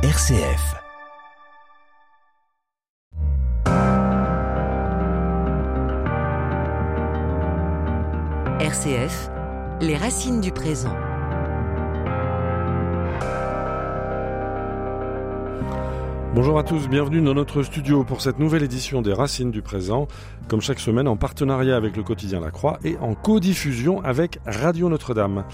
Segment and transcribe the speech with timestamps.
[0.00, 0.76] RCF.
[8.60, 9.28] RCF,
[9.80, 10.94] les racines du présent.
[16.32, 20.06] Bonjour à tous, bienvenue dans notre studio pour cette nouvelle édition des Racines du présent,
[20.46, 24.88] comme chaque semaine en partenariat avec le quotidien La Croix et en codiffusion avec Radio
[24.88, 25.44] Notre-Dame.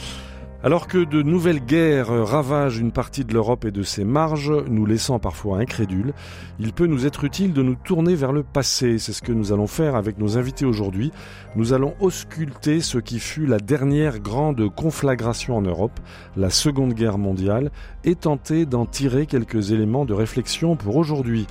[0.65, 4.87] Alors que de nouvelles guerres ravagent une partie de l'Europe et de ses marges, nous
[4.87, 6.15] laissant parfois incrédules,
[6.59, 8.97] il peut nous être utile de nous tourner vers le passé.
[8.99, 11.13] C'est ce que nous allons faire avec nos invités aujourd'hui.
[11.55, 16.01] Nous allons ausculter ce qui fut la dernière grande conflagration en Europe,
[16.35, 17.71] la Seconde Guerre mondiale,
[18.03, 21.47] et tenter d'en tirer quelques éléments de réflexion pour aujourd'hui.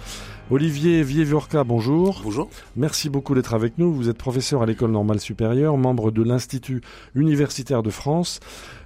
[0.51, 2.19] Olivier Vievurka, bonjour.
[2.21, 2.49] Bonjour.
[2.75, 3.93] Merci beaucoup d'être avec nous.
[3.93, 6.81] Vous êtes professeur à l'École normale supérieure, membre de l'Institut
[7.15, 8.41] universitaire de France,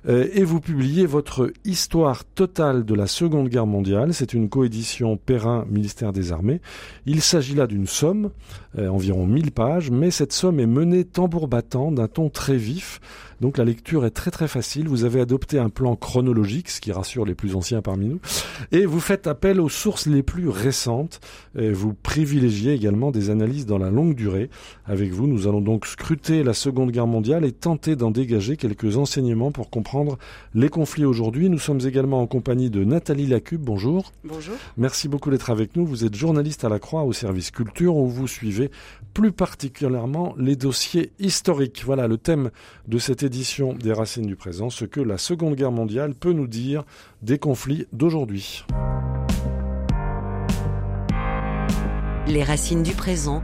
[0.07, 4.13] euh, et vous publiez votre Histoire totale de la Seconde Guerre mondiale.
[4.13, 6.61] C'est une coédition Perrin, ministère des Armées.
[7.05, 8.31] Il s'agit là d'une somme,
[8.77, 13.01] euh, environ 1000 pages, mais cette somme est menée tambour battant d'un ton très vif.
[13.41, 14.87] Donc la lecture est très très facile.
[14.87, 18.19] Vous avez adopté un plan chronologique, ce qui rassure les plus anciens parmi nous,
[18.71, 21.19] et vous faites appel aux sources les plus récentes.
[21.53, 24.49] Vous privilégiez également des analyses dans la longue durée.
[24.87, 28.97] Avec vous, nous allons donc scruter la Seconde Guerre mondiale et tenter d'en dégager quelques
[28.97, 29.96] enseignements pour comprendre
[30.53, 31.49] les conflits aujourd'hui.
[31.49, 33.61] Nous sommes également en compagnie de Nathalie Lacube.
[33.61, 34.11] Bonjour.
[34.23, 34.55] Bonjour.
[34.77, 35.85] Merci beaucoup d'être avec nous.
[35.85, 38.71] Vous êtes journaliste à la Croix au service culture où vous suivez
[39.13, 41.83] plus particulièrement les dossiers historiques.
[41.85, 42.51] Voilà le thème
[42.87, 46.47] de cette édition des Racines du présent, ce que la Seconde Guerre mondiale peut nous
[46.47, 46.83] dire
[47.21, 48.63] des conflits d'aujourd'hui.
[52.27, 53.41] Les racines du présent.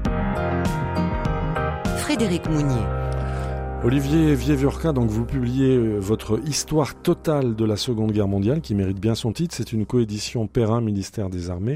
[1.99, 3.02] Frédéric Mounier.
[3.85, 8.75] Olivier Vievurka, donc vous publiez euh, votre Histoire totale de la Seconde Guerre mondiale, qui
[8.75, 9.53] mérite bien son titre.
[9.57, 11.75] C'est une coédition Perrin, ministère des Armées.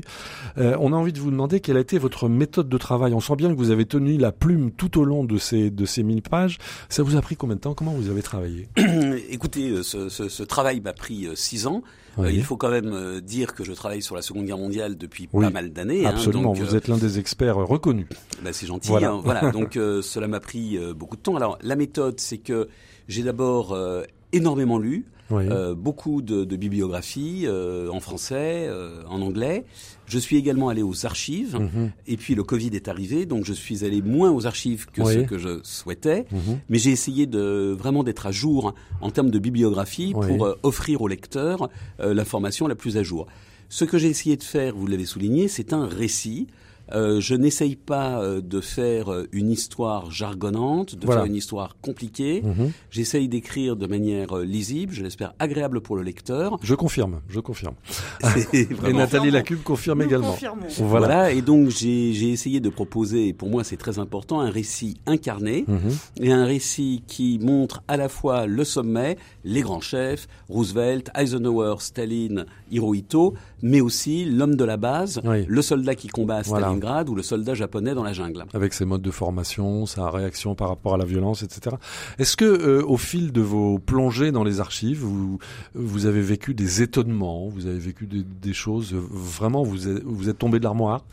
[0.58, 3.14] Euh, on a envie de vous demander quelle a été votre méthode de travail.
[3.14, 5.86] On sent bien que vous avez tenu la plume tout au long de ces de
[5.86, 6.60] ces mille pages.
[6.88, 7.74] Ça vous a pris combien de temps?
[7.74, 8.70] Comment vous avez travaillé?
[9.30, 11.84] Écoutez, euh, ce, travail m'a pris six ans.
[12.18, 12.34] Oui.
[12.34, 15.46] il faut quand même dire que je travaille sur la Seconde Guerre mondiale depuis oui,
[15.46, 16.06] pas mal d'années.
[16.06, 18.08] Absolument, hein, donc, vous êtes l'un des experts reconnus.
[18.44, 18.90] Bah, c'est gentil.
[18.90, 19.12] Voilà.
[19.12, 19.52] Hein, voilà.
[19.52, 21.36] Donc cela m'a pris beaucoup de temps.
[21.36, 22.68] Alors la méthode, c'est que
[23.08, 25.44] j'ai d'abord euh, énormément lu, oui.
[25.50, 28.70] euh, beaucoup de, de bibliographies euh, en français,
[29.10, 29.66] en anglais.
[30.06, 31.92] Je suis également allé aux archives, mmh.
[32.08, 35.14] et puis le Covid est arrivé, donc je suis allé moins aux archives que oui.
[35.14, 36.38] ce que je souhaitais, mmh.
[36.70, 40.28] mais j'ai essayé de vraiment d'être à jour en termes de bibliographie oui.
[40.28, 43.28] pour offrir aux lecteurs l'information la plus à jour.
[43.70, 46.48] Ce que j'ai essayé de faire, vous l'avez souligné, c'est un récit.
[46.94, 51.22] Euh, je n'essaye pas euh, de faire euh, une histoire jargonnante, de voilà.
[51.22, 52.42] faire une histoire compliquée.
[52.42, 52.72] -hmm.
[52.92, 56.58] J'essaye d'écrire de manière lisible, je l'espère agréable pour le lecteur.
[56.62, 57.76] Je confirme, je confirme.
[58.54, 60.32] et Nathalie Lacube confirme Nous également.
[60.32, 60.68] Confirmons.
[60.78, 61.08] Voilà.
[61.08, 61.32] voilà.
[61.32, 65.66] et donc j'ai essayé de proposer, et pour moi c'est très important, un récit incarné
[65.68, 66.24] -hmm.
[66.26, 71.76] et un récit qui montre à la fois le sommet, les grands chefs, Roosevelt, Eisenhower,
[71.80, 75.46] Staline, Hirohito, mais aussi l'homme de la base, oui.
[75.48, 76.77] le soldat qui combat à Stalingrad voilà.
[77.10, 78.46] Ou le soldat japonais dans la jungle.
[78.54, 81.76] Avec ses modes de formation, sa réaction par rapport à la violence, etc.
[82.20, 85.40] Est-ce que, euh, au fil de vos plongées dans les archives, vous,
[85.76, 90.30] vous avez vécu des étonnements, vous avez vécu des, des choses, vraiment, vous êtes, vous
[90.30, 91.04] êtes tombé de l'armoire?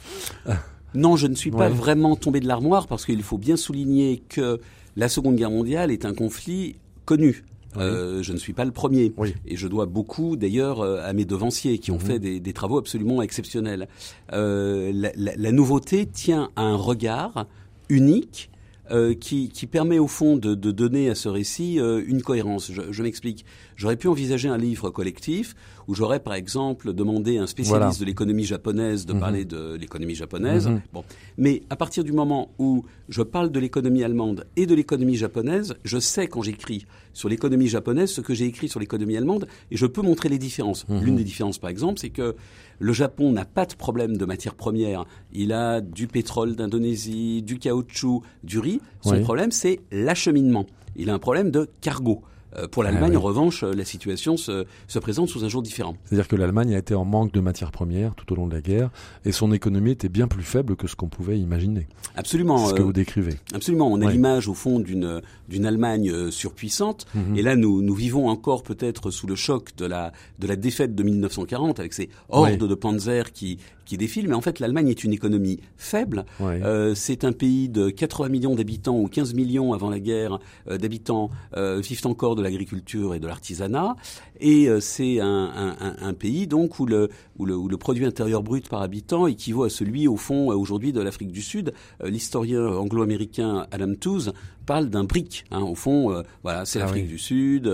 [0.95, 1.69] Non, je ne suis pas Ouais.
[1.71, 4.61] vraiment tombé de l'armoire parce qu'il faut bien souligner que
[4.97, 7.45] la Seconde Guerre mondiale est un conflit connu.
[7.77, 7.83] Oui.
[7.83, 9.13] Euh, je ne suis pas le premier.
[9.17, 9.35] Oui.
[9.47, 12.01] Et je dois beaucoup, d'ailleurs, euh, à mes devanciers qui ont Mhm.
[12.01, 13.89] fait des, des travaux absolument exceptionnels.
[14.33, 17.47] Euh, la, la- la nouveauté tient à un regard
[17.89, 18.51] unique
[18.91, 22.71] euh, qui, qui permet au fond de, de donner à ce récit euh, une cohérence.
[22.71, 23.45] Je, je m'explique.
[23.77, 25.55] J'aurais pu envisager un livre collectif
[25.89, 27.93] où j'aurais par exemple demandé à un spécialiste Voilà.
[27.99, 29.21] de l'économie japonaise de Mhm.
[29.21, 30.69] parler de l'économie japonaise.
[30.69, 30.81] Mhm.
[30.93, 31.05] Bon,
[31.39, 35.75] mais à partir du moment où je parle de l'économie allemande et de l'économie japonaise,
[35.85, 39.77] je sais quand j'écris sur l'économie japonaise ce que j'ai écrit sur l'économie allemande et
[39.77, 40.87] je peux montrer les différences.
[40.89, 41.05] Mhm.
[41.05, 42.35] L'une des différences, par exemple, c'est que
[42.79, 45.05] le Japon n'a pas de problème de matières premières.
[45.33, 48.81] Il a du pétrole d'Indonésie, du caoutchouc, du riz.
[49.03, 49.23] Son Oui.
[49.23, 50.67] problème, c'est l'acheminement.
[50.97, 52.23] Il a un problème de cargo.
[52.57, 53.17] Euh, Pour l'Allemagne, oui.
[53.17, 55.97] en revanche, euh, la situation se, se présente sous un jour différent.
[56.05, 58.61] C'est-à-dire que l'Allemagne a été en manque de matières premières tout au long de la
[58.61, 58.91] guerre
[59.25, 61.87] et son économie était bien plus faible que ce qu'on pouvait imaginer.
[62.17, 62.67] Absolument.
[62.67, 63.35] Ce que euh, vous décrivez.
[63.55, 64.13] Absolument, on a Ouais.
[64.13, 67.37] l'image au fond d'une d'une Allemagne surpuissante, Mhm.
[67.37, 70.95] et là nous nous vivons encore peut-être sous le choc de la de la défaite
[70.95, 72.57] de 1940 avec ces hordes Ouais.
[72.57, 76.25] de Panzer qui qui défilent, mais en fait l'Allemagne est une économie faible.
[76.41, 76.63] Ouais.
[76.63, 80.39] Euh, c'est un pays de 80 millions d'habitants ou 15 millions avant la guerre
[80.69, 83.97] euh, d'habitants euh, vivent encore de l'agriculture et de l'artisanat,
[84.41, 87.09] et c'est un, un, un, pays donc où le,
[87.39, 90.93] où le, où le produit intérieur brut par habitant équivaut à celui au fond aujourd'hui
[90.93, 91.73] de l'Afrique du Sud.
[92.05, 94.33] L'historien anglo-américain Adam Tooze
[94.65, 95.45] parle d'un brick.
[95.51, 97.73] Hein, au fond, voilà, c'est ah l'Afrique du Sud,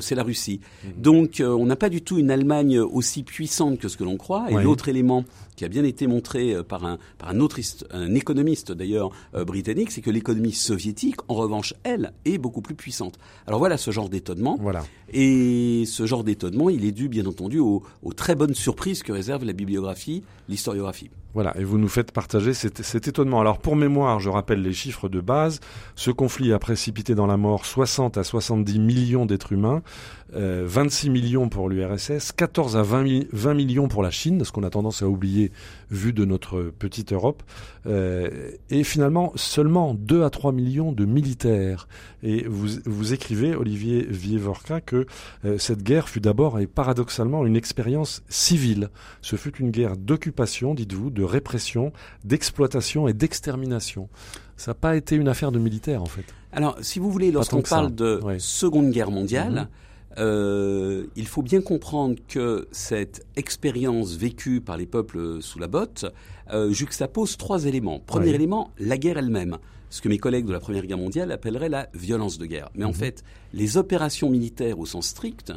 [0.00, 0.60] c'est la Russie.
[0.84, 0.90] Mhm.
[1.02, 4.46] Donc, on n'a pas du tout une Allemagne aussi puissante que ce que l'on croit.
[4.50, 5.24] Et l'autre élément
[5.60, 7.60] qui a bien été montré euh, par un, par un autre
[7.90, 12.74] un économiste d'ailleurs euh, britannique, c'est que l'économie soviétique, en revanche, elle, est beaucoup plus
[12.74, 13.18] puissante.
[13.46, 14.56] Alors voilà ce genre d'étonnement.
[14.58, 14.82] Voilà.
[15.12, 19.12] Et ce genre d'étonnement, il est dû bien entendu aux, aux très bonnes surprises que
[19.12, 21.10] réserve la bibliographie, l'historiographie.
[21.32, 23.40] Voilà, et vous nous faites partager cet, cet, étonnement.
[23.40, 25.60] Alors pour mémoire, je rappelle les chiffres de base.
[25.94, 29.82] Ce conflit a précipité dans la mort 60 à 70 millions d'êtres humains,
[30.34, 34.62] euh, 26 millions pour l'URSS, 14 à 20, 20, millions pour la Chine, ce qu'on
[34.62, 35.50] a tendance à oublier
[35.90, 37.42] vu de notre petite Europe,
[37.86, 41.88] euh, et finalement seulement 2 à 3 millions de militaires.
[42.22, 45.06] Et vous, vous écrivez, Olivier Vievorka, que
[45.44, 48.90] euh, cette guerre fut d'abord et paradoxalement une expérience civile.
[49.22, 51.92] Ce fut une guerre d'occupation, dites-vous, de répression,
[52.24, 54.08] d'exploitation et d'extermination.
[54.56, 56.24] Ça n'a pas été une affaire de militaires, en fait.
[56.52, 59.68] Alors, si vous voulez, lorsqu'on parle de Seconde Guerre mondiale, mhm.
[60.18, 66.06] Euh, il faut bien comprendre que cette expérience vécue par les peuples sous la botte
[66.52, 68.00] euh, juxtapose trois éléments.
[68.00, 69.58] Premier élément, la guerre elle-même
[69.90, 72.70] ce que mes collègues de la Première Guerre mondiale appelleraient la violence de guerre.
[72.74, 72.94] Mais en mhm.
[72.94, 75.52] fait, les opérations militaires au sens strict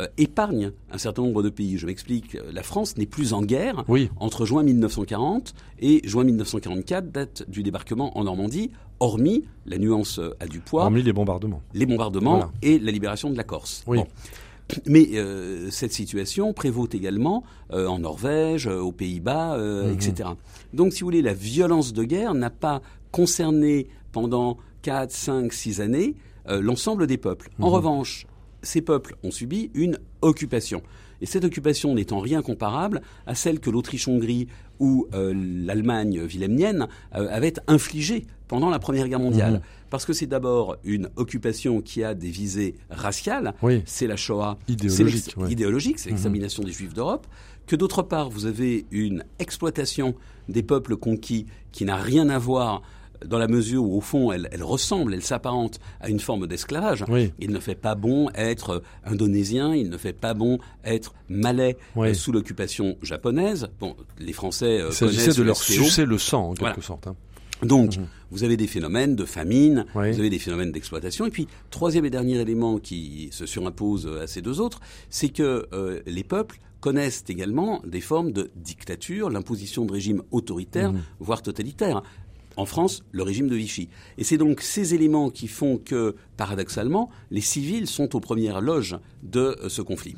[0.00, 1.78] euh, épargnent un certain nombre de pays.
[1.78, 3.84] Je m'explique, la France n'est plus en guerre
[4.16, 10.46] entre juin 1940 et juin 1944, date du débarquement en Normandie, hormis, la nuance a
[10.46, 10.84] du poids...
[10.84, 11.62] Hormis les bombardements.
[11.74, 13.84] Les bombardements et la libération de la Corse.
[14.84, 19.92] Mais euh, cette situation prévaut également euh, en Norvège, aux Pays-Bas, mhm.
[19.92, 20.30] etc.
[20.72, 22.82] Donc, si vous voulez, la violence de guerre n'a pas
[23.12, 26.14] concerné pendant 4, 5, 6 années
[26.48, 27.50] euh, l'ensemble des peuples.
[27.60, 27.74] En mhm.
[27.74, 28.26] revanche,
[28.62, 30.82] ces peuples ont subi une occupation.
[31.20, 34.48] Et cette occupation n'étant rien comparable à celle que l'Autriche-Hongrie
[34.78, 39.54] ou euh, l'Allemagne wilhelmienne euh, avaient infligée pendant la Première Guerre mondiale.
[39.54, 39.60] Mhm.
[39.90, 43.54] Parce que c'est d'abord une occupation qui a des visées raciales,
[43.84, 46.16] c'est la Shoah idéologique, idéologique c'est mhm.
[46.16, 47.26] l'examination des Juifs d'Europe,
[47.66, 50.14] que d'autre part vous avez une exploitation
[50.48, 52.82] des peuples conquis qui n'a rien à voir
[53.24, 57.04] dans la mesure où, au fond, elle, elle ressemble, elle s'apparente à une forme d'esclavage.
[57.38, 62.14] Il ne fait pas bon être indonésien, il ne fait pas bon être malais euh,
[62.14, 63.68] sous l'occupation japonaise.
[63.80, 67.06] Bon, les Français euh, s'agissait de leur sucer le sang, en quelque sorte.
[67.06, 67.16] Hein.
[67.62, 68.06] Donc, mhm.
[68.30, 71.26] vous avez des phénomènes de famine, vous avez des phénomènes d'exploitation.
[71.26, 75.66] Et puis, troisième et dernier élément qui se surimpose à ces deux autres, c'est que
[75.72, 81.00] euh, les peuples connaissent également des formes de dictature, l'imposition de régimes autoritaires, mhm.
[81.18, 82.02] voire totalitaires
[82.56, 83.88] en France, le régime de Vichy.
[84.18, 88.98] Et c'est donc ces éléments qui font que, paradoxalement, les civils sont aux premières loges
[89.22, 90.16] de euh, ce conflit.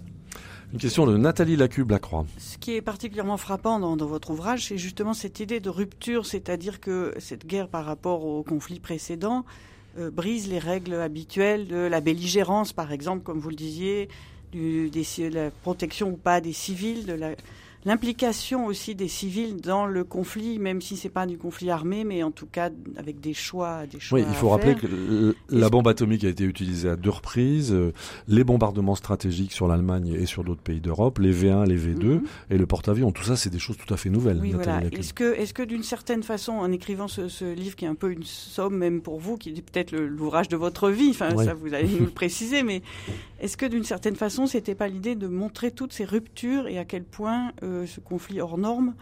[0.72, 2.26] Une question de Nathalie Lacube-Lacroix.
[2.36, 6.78] Ce qui est particulièrement frappant dans, votre ouvrage, c'est justement cette idée de rupture, c'est-à-dire
[6.78, 9.46] que cette guerre par rapport au conflit précédent
[9.98, 14.10] euh, brise les règles habituelles de la belligérance, par exemple, comme vous le disiez,
[14.52, 17.30] du, de la protection ou pas des civils, de la,
[17.84, 22.22] l'implication aussi des civils dans le conflit, même si c'est pas du conflit armé, mais
[22.22, 24.18] en tout cas avec des choix, des choix.
[24.18, 27.92] Oui, il faut rappeler que la bombe atomique a été utilisée à deux reprises, euh,
[28.26, 32.22] les bombardements stratégiques sur l'Allemagne et sur d'autres pays d'Europe, les V1, les V2 mhm.
[32.50, 33.12] et le porte-avions.
[33.12, 34.38] Tout ça, c'est des choses tout à fait nouvelles.
[34.40, 34.82] Oui, voilà.
[34.92, 38.10] Est-ce que, est-ce que d'une certaine façon, en écrivant ce, livre qui est un peu
[38.10, 41.74] une somme même pour vous, qui est peut-être l'ouvrage de votre vie, enfin ça vous
[41.74, 42.82] allez nous le préciser, mais
[43.40, 46.84] est-ce que d'une certaine façon, c'était pas l'idée de montrer toutes ces ruptures et à
[46.84, 48.94] quel point euh, ce conflit hors norme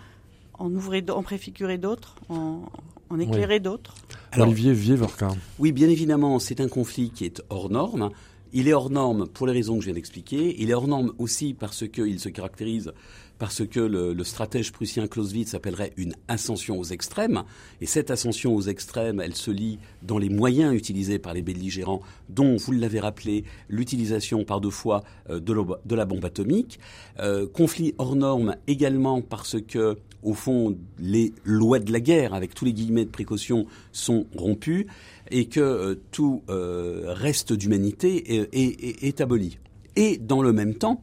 [0.54, 2.62] en, ouvrait, en préfigurer d'autres, en,
[3.10, 3.94] en éclairer d'autres
[4.36, 5.28] Olivier Vievorka.
[5.58, 8.10] Oui, bien évidemment, c'est un conflit qui est hors norme.
[8.52, 10.60] Il est hors norme pour les raisons que je viens d'expliquer.
[10.60, 12.92] Il est hors norme aussi parce qu'il se caractérise
[13.38, 17.44] parce que le, stratège prussien Clausewitz appellerait une ascension aux extrêmes.
[17.80, 22.00] Et cette ascension aux extrêmes, elle se lie dans les moyens utilisés par les belligérants,
[22.28, 26.78] dont, vous l'avez rappelé, l'utilisation par deux fois euh, de, la bombe atomique.
[27.20, 32.54] Euh, conflit hors norme également parce que, au fond, les lois de la guerre, avec
[32.54, 34.86] tous les guillemets de précaution, sont rompues
[35.30, 39.58] et que euh, tout reste d'humanité est aboli.
[39.96, 41.02] Et dans le même temps,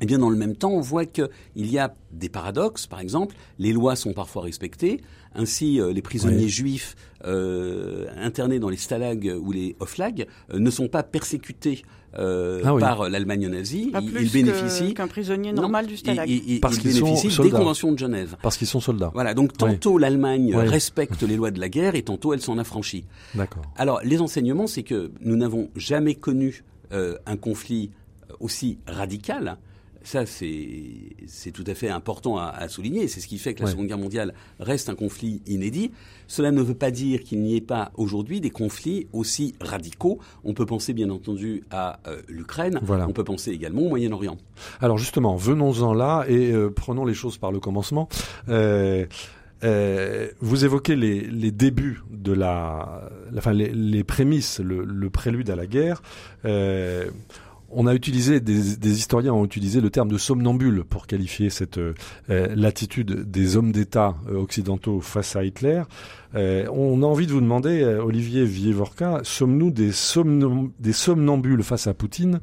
[0.00, 2.86] eh bien, dans le même temps, on voit qu'il y a des paradoxes.
[2.86, 5.00] Par exemple, les lois sont parfois respectées.
[5.34, 10.70] Ainsi, euh, les prisonniers juifs euh, internés dans les stalags ou les oflags euh, ne
[10.70, 11.82] sont pas persécutés
[12.16, 13.90] ah par l'Allemagne nazie.
[13.90, 16.30] Pas ils, bénéficient qu'un prisonnier normal du stalag.
[16.62, 18.36] Parce qu'ils bénéficient des conventions de Genève.
[18.40, 19.10] Parce qu'ils sont soldats.
[19.14, 19.34] Voilà.
[19.34, 23.04] Donc tantôt l'Allemagne respecte les lois de la guerre et tantôt elle s'en affranchit.
[23.34, 23.64] D'accord.
[23.74, 26.62] Alors les enseignements, c'est que nous n'avons jamais connu
[26.94, 27.90] euh, un conflit
[28.40, 29.58] aussi radical,
[30.04, 33.08] ça, c'est tout à fait important à, à souligner.
[33.08, 33.70] C'est ce qui fait que la Ouais.
[33.72, 35.90] Seconde Guerre mondiale reste un conflit inédit.
[36.28, 40.18] Cela ne veut pas dire qu'il n'y ait pas aujourd'hui des conflits aussi radicaux.
[40.44, 42.78] On peut penser bien entendu à euh, l'Ukraine.
[42.82, 43.08] Voilà.
[43.08, 44.36] On peut penser également au Moyen-Orient.
[44.80, 48.08] Alors justement, venons-en là et euh, prenons les choses par le commencement.
[48.48, 49.06] Euh,
[49.62, 55.10] euh, vous évoquez les, les débuts de la, la- enfin les, les prémices, le, le
[55.10, 56.02] prélude à la guerre.
[56.44, 57.08] Euh,
[57.74, 61.94] on a utilisé, des, historiens ont utilisé le terme de somnambule pour qualifier cette euh,
[62.30, 65.82] euh, l'attitude des hommes d'État euh, occidentaux face à Hitler.
[66.34, 71.86] Euh, on a envie de vous demander, Olivier Vievorka, sommes-nous des, somnam- des somnambules face
[71.86, 72.40] à Poutine,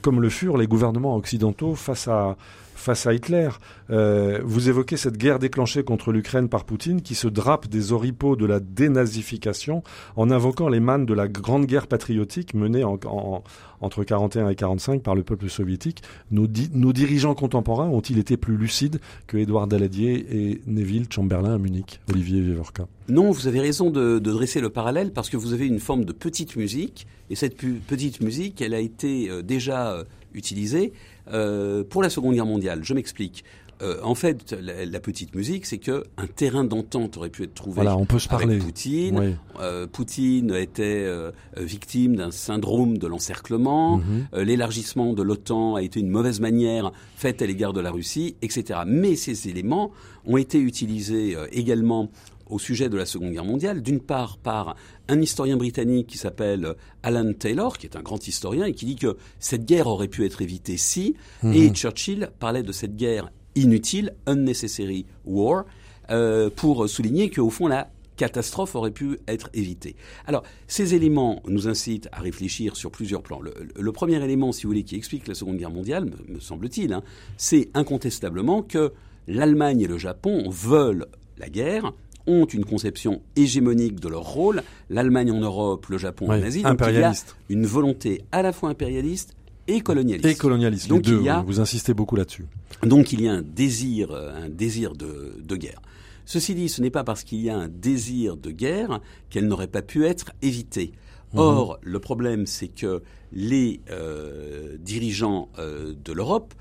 [0.00, 2.36] comme le furent les gouvernements occidentaux face à
[2.82, 3.48] face à Hitler.
[3.90, 8.36] Euh, vous évoquez cette guerre déclenchée contre l'Ukraine par Poutine qui se drape des oripeaux
[8.36, 9.82] de la dénazification
[10.16, 13.42] en invoquant les mannes de la grande guerre patriotique menée en- en-
[13.80, 16.02] entre 41 et 45 par le peuple soviétique.
[16.30, 21.54] Nos, di- nos dirigeants contemporains ont-ils été plus lucides que Édouard Daladier et Neville Chamberlain
[21.54, 22.00] à Munich?
[22.12, 22.86] Olivier Vievorka.
[23.08, 26.04] Non, vous avez raison de, de dresser le parallèle parce que vous avez une forme
[26.04, 30.92] de petite musique et cette petite musique, elle a été euh, déjà euh, utilisée
[31.32, 32.80] euh, pour la Seconde Guerre mondiale.
[32.82, 33.44] Je m'explique.
[33.82, 37.54] Euh, en fait, la, la petite musique, c'est que un terrain d'entente aurait pu être
[37.54, 38.54] trouvé Voilà, on peut se parler.
[38.54, 39.18] avec Poutine.
[39.18, 39.34] Oui.
[39.60, 43.96] Euh, Poutine était euh, victime d'un syndrome de l'encerclement.
[43.98, 44.26] Mhm.
[44.42, 48.80] L'élargissement de l'OTAN a été une mauvaise manière faite à l'égard de la Russie, etc.
[48.86, 49.90] Mais ces éléments
[50.26, 52.08] ont été utilisés également
[52.52, 54.76] au sujet de la Seconde Guerre mondiale, d'une part par
[55.08, 58.96] un historien britannique qui s'appelle Alan Taylor, qui est un grand historien, et qui dit
[58.96, 61.52] que cette guerre aurait pu être évitée si, Mhm.
[61.54, 65.64] et Churchill parlait de cette guerre inutile, unnecessary war,
[66.10, 69.96] euh, pour souligner qu'au fond la catastrophe aurait pu être évitée.
[70.26, 73.40] Alors, ces éléments nous incitent à réfléchir sur plusieurs plans.
[73.40, 76.34] Le, le- le premier élément, si vous voulez, qui explique la Seconde Guerre mondiale, me,
[76.34, 77.02] me semble-t-il, hein,
[77.38, 78.92] c'est incontestablement que
[79.26, 81.06] l'Allemagne et le Japon veulent
[81.38, 81.92] la guerre,
[82.26, 86.44] ont une conception hégémonique de leur rôle, l'Allemagne en Europe, le Japon Oui, en Asie,
[86.44, 87.36] donc il y a impérialiste.
[87.48, 89.34] une volonté à la fois impérialiste
[89.68, 90.26] et colonialiste.
[90.26, 92.46] Et colonialiste, Donc, les deux, il y a- vous insistez beaucoup là-dessus.
[92.82, 95.80] Donc il y a un désir, euh, un désir de, de guerre.
[96.24, 99.00] Ceci dit, ce n'est pas parce qu'il y a un désir de guerre
[99.30, 100.92] qu'elle n'aurait pas pu être évitée.
[101.34, 103.02] Or, le problème, c'est que
[103.32, 106.52] les euh, dirigeants euh, de l'Europe,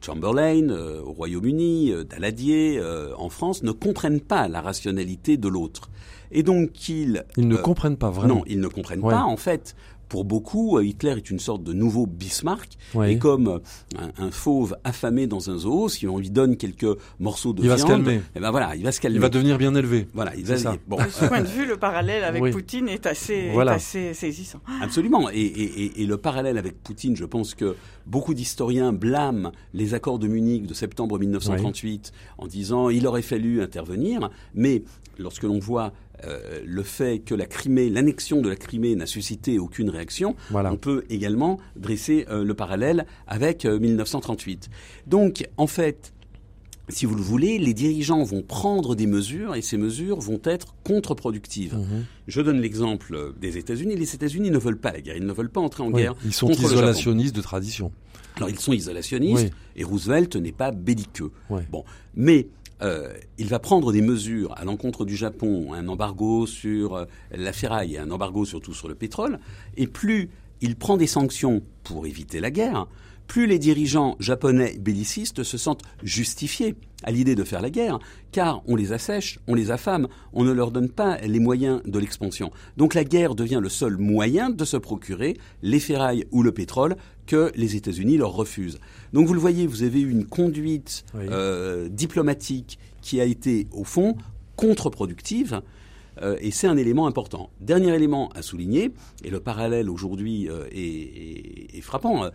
[0.00, 5.48] Chamberlain euh, au Royaume-Uni, euh, Daladier euh, en France, ne comprennent pas la rationalité de
[5.48, 5.90] l'autre.
[6.30, 7.24] Et donc ils...
[7.36, 8.36] Ils ne euh, comprennent pas vraiment.
[8.36, 9.14] non, ils ne comprennent Ouais.
[9.14, 9.22] pas.
[9.22, 9.74] En fait,
[10.08, 12.68] pour beaucoup, euh, Hitler est une sorte de nouveau Bismarck.
[12.94, 13.10] Oui.
[13.10, 13.58] Et comme euh,
[14.18, 16.86] un, un fauve affamé dans un zoo, si on lui donne quelques
[17.18, 18.20] morceaux de Il va se calmer.
[18.34, 19.16] eh ben voilà, il va se calmer.
[19.16, 20.08] Il va devenir bien élevé.
[20.14, 20.56] Voilà, il va.
[20.56, 20.76] ça.
[20.86, 22.50] Bon, De ce point de vue, le parallèle avec Oui.
[22.50, 23.72] Poutine est assez, est Voilà.
[23.72, 24.60] assez saisissant.
[24.80, 25.28] Absolument.
[25.30, 29.94] Et, et- et- et le parallèle avec Poutine, je pense que beaucoup d'historiens blâment les
[29.94, 34.30] accords de Munich de septembre 1938 en disant il aurait fallu intervenir.
[34.54, 34.82] Mais
[35.18, 35.92] lorsque l'on voit
[36.24, 40.72] euh, le fait que la Crimée, l'annexion de la Crimée n'a suscité aucune réaction, Voilà.
[40.72, 44.68] on peut également dresser euh, le parallèle avec euh, 1938.
[45.06, 46.12] Donc, en fait,
[46.90, 50.74] si vous le voulez, les dirigeants vont prendre des mesures et ces mesures vont être
[50.84, 51.74] contre-productives.
[51.76, 52.04] Mhm.
[52.28, 53.94] Je donne l'exemple euh, des États-Unis.
[53.96, 55.16] Les États-Unis ne veulent pas la guerre.
[55.16, 56.14] Ils ne veulent pas entrer en Oui, guerre.
[56.24, 57.92] Ils sont contre isolationnistes de tradition.
[58.36, 59.50] Alors ils sont isolationnistes Oui.
[59.76, 61.32] et Roosevelt n'est pas belliqueux.
[61.72, 61.84] Bon,
[62.14, 62.46] mais
[62.82, 67.52] euh, il va prendre des mesures à l'encontre du Japon, un embargo sur euh, la
[67.52, 69.38] ferraille un embargo surtout sur le pétrole.
[69.76, 70.30] Et plus
[70.60, 72.86] il prend des sanctions pour éviter la guerre,
[73.28, 77.98] plus les dirigeants japonais bellicistes se sentent justifiés à l'idée de faire la guerre,
[78.32, 81.98] car on les assèche, on les affame, on ne leur donne pas les moyens de
[81.98, 82.50] l'expansion.
[82.76, 86.96] Donc la guerre devient le seul moyen de se procurer les ferrailles ou le pétrole
[87.26, 88.80] que les États-Unis leur refusent.
[89.12, 91.24] Donc vous le voyez, vous avez eu une conduite Oui.
[91.30, 94.16] euh, diplomatique qui a été au fond
[94.56, 95.62] contre-productive.
[96.20, 97.48] euh, et c'est un élément important.
[97.60, 98.90] Dernier élément à souligner,
[99.24, 102.24] et le parallèle aujourd'hui euh, est, est- est frappant.
[102.24, 102.30] euh,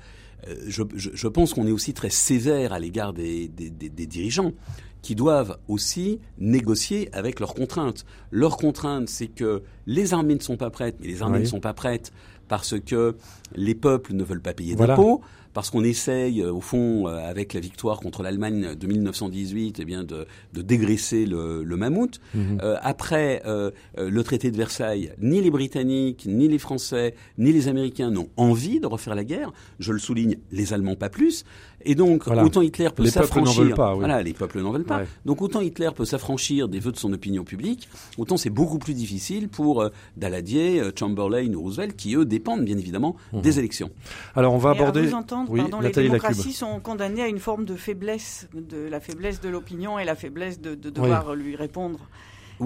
[0.68, 4.06] je, je- je pense qu'on est aussi très sévère à l'égard des, des- des- des
[4.08, 4.54] dirigeants
[5.02, 8.06] qui doivent aussi négocier avec leurs contraintes.
[8.32, 11.44] Leurs contraintes, c'est que les armées ne sont pas prêtes, mais les armées Oui.
[11.44, 12.14] ne sont pas prêtes
[12.48, 13.16] parce que
[13.56, 14.96] les peuples ne veulent pas payer Voilà.
[14.96, 15.20] d'impôts,
[15.54, 19.86] parce qu'on essaye, euh, au fond, euh, avec la victoire contre l'Allemagne de 1918, eh
[19.86, 22.20] bien, de, de dégraisser le, le mammouth.
[22.34, 22.60] Mhm.
[22.64, 27.68] Euh, après euh, le traité de Versailles, ni les Britanniques, ni les Français, ni les
[27.68, 29.52] Américains n'ont envie de refaire la guerre.
[29.80, 31.46] Je le souligne les Allemands pas plus.
[31.86, 32.44] Et donc, Voilà.
[32.46, 33.64] autant Hitler peut Les peuples n'en s'affranchir.
[33.64, 34.00] veulent pas, oui.
[34.00, 35.00] Voilà, les peuples n'en veulent pas.
[35.00, 35.08] Ouais.
[35.26, 38.94] Donc, autant Hitler peut s'affranchir des vœux de son opinion publique, autant c'est beaucoup plus
[38.94, 43.42] difficile pour euh, Daladier, euh, Chamberlain ou Roosevelt, qui eux dépendent bien évidemment Mhm.
[43.42, 43.90] des élections.
[44.36, 45.02] Alors on va Et aborder.
[45.02, 48.88] à vous entendre, oui, pardon, les démocraties sont condamnées à une forme de faiblesse, de
[48.90, 52.00] la faiblesse de l'opinion et la faiblesse de, de devoir lui répondre.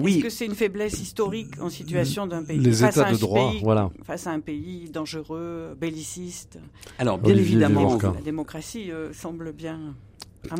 [0.00, 3.10] Oui, Est-ce que c'est une faiblesse historique en situation d'un pays Les face États à
[3.10, 3.90] un de droit, pays- voilà.
[4.04, 6.58] face à un pays dangereux, belliciste?
[6.98, 7.98] Alors bien Olivier évidemment.
[8.02, 9.94] La démocratie euh, semble bien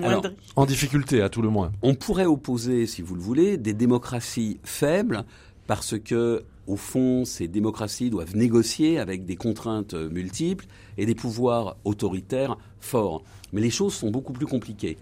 [0.02, 0.24] Alors.
[0.56, 1.72] En difficulté, à tout le moins.
[1.82, 5.24] On pourrait opposer, si vous le voulez, des démocraties faibles
[5.66, 10.66] parce que, au fond, ces démocraties doivent négocier avec des contraintes multiples
[10.96, 13.22] et des pouvoirs autoritaires forts.
[13.52, 14.96] Mais les choses sont beaucoup plus compliquées.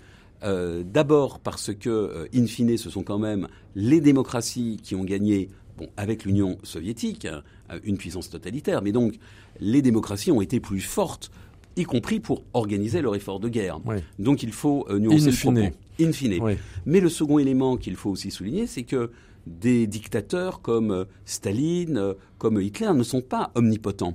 [0.44, 5.04] Euh, D'abord parce que, euh, in fine, ce sont quand même les démocraties qui ont
[5.04, 7.42] gagné, bon, avec l'Union soviétique, hein,
[7.84, 9.14] une puissance totalitaire, mais donc
[9.60, 11.30] les démocraties ont été plus fortes,
[11.76, 13.80] y compris pour organiser leur effort de guerre.
[13.86, 13.96] Oui.
[14.18, 15.54] Donc il faut euh, nuancer In le fine.
[15.54, 15.76] propos.
[16.00, 16.38] In fine.
[16.42, 16.52] Oui.
[16.84, 19.10] Mais le second élément qu'il faut aussi souligner, c'est que
[19.46, 24.14] des dictateurs comme euh, Staline, euh, comme Hitler ne sont pas omnipotents.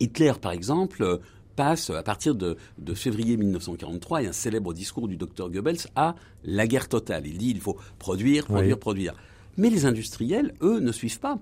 [0.00, 1.18] Hitler, par exemple, euh,
[1.54, 5.50] passe à partir de, de février 1943, il y a un célèbre discours du docteur
[5.50, 7.26] Goebbels à la guerre totale.
[7.26, 8.80] Il dit il faut produire, produire, Oui.
[8.80, 9.14] produire.
[9.56, 11.38] Mais les industriels, eux, ne suivent pas,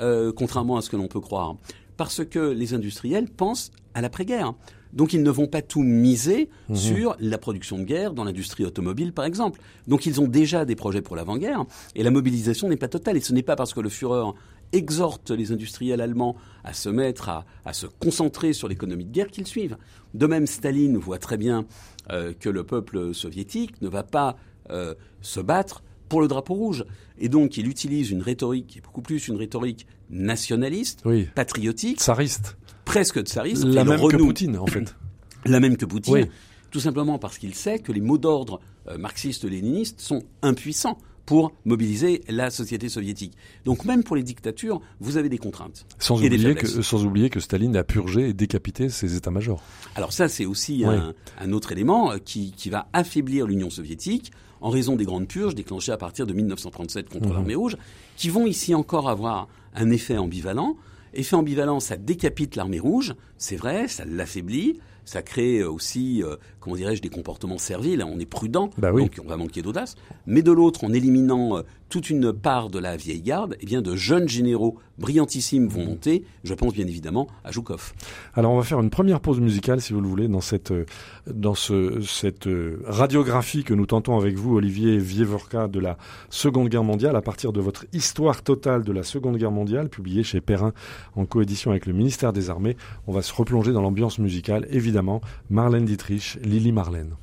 [0.00, 1.56] euh, contrairement à ce que l'on peut croire.
[1.96, 4.52] Parce que les industriels pensent à l'après-guerre.
[4.92, 6.76] Donc ils ne vont pas tout miser Mhm.
[6.76, 9.60] sur la production de guerre dans l'industrie automobile, par exemple.
[9.88, 11.64] Donc ils ont déjà des projets pour l'avant-guerre
[11.96, 13.16] et la mobilisation n'est pas totale.
[13.16, 14.30] Et ce n'est pas parce que le Führer
[14.74, 19.28] exhorte les industriels allemands à se mettre à, à se concentrer sur l'économie de guerre
[19.28, 19.76] qu'ils suivent.
[20.14, 21.64] De même, Staline voit très bien
[22.10, 24.36] euh, que le peuple soviétique ne va pas
[24.70, 26.84] euh, se battre pour le drapeau rouge.
[27.18, 31.28] Et donc il utilise une rhétorique qui est beaucoup plus une rhétorique nationaliste, Oui.
[31.34, 32.56] patriotique, Tsariste.
[32.84, 34.94] presque tsariste, La même que Poutine, en fait.
[35.46, 36.24] la même que Poutine, Oui.
[36.70, 42.22] tout simplement parce qu'il sait que les mots d'ordre euh, marxistes-léninistes sont impuissants pour mobiliser
[42.28, 43.32] la société soviétique.
[43.64, 45.86] Donc même pour les dictatures, vous avez des contraintes.
[45.98, 49.62] Sans Et oublier, que, sans oublier que Staline a purgé et décapité ses états-majors.
[49.94, 50.94] Alors ça, c'est aussi Oui.
[50.94, 55.28] un, un autre élément euh, qui, qui va affaiblir l'Union soviétique en raison des grandes
[55.28, 57.32] purges déclenchées à partir de 1937 contre Mhm.
[57.34, 57.76] l'armée rouge,
[58.16, 60.76] qui vont ici encore avoir un effet ambivalent.
[61.12, 66.36] Effet ambivalent, ça décapite l'armée rouge, c'est vrai, ça l'affaiblit, ça crée euh, aussi, euh,
[66.60, 68.04] comment dirais-je, des comportements serviles.
[68.06, 69.02] On est prudent, Bah oui.
[69.02, 69.96] donc on va manquer d'audace.
[70.26, 71.62] Mais de l'autre, en éliminant euh,
[71.94, 76.24] toute une part de la vieille garde, eh bien de jeunes généraux brillantissimes vont monter.
[76.42, 77.92] Je pense bien évidemment à Joukov.
[78.34, 80.86] Alors on va faire une première pause musicale, si vous le voulez, dans cette, euh,
[81.32, 85.96] dans ce, cette euh, radiographie que nous tentons avec vous, Olivier Vievorka, de la
[86.30, 90.24] Seconde Guerre mondiale, à partir de votre Histoire totale de la Seconde Guerre mondiale, publiée
[90.24, 90.72] chez Perrin
[91.14, 92.76] en coédition avec le ministère des Armées.
[93.06, 97.14] On va se replonger dans l'ambiance musicale, évidemment, Marlène Dietrich, Lily Marlène.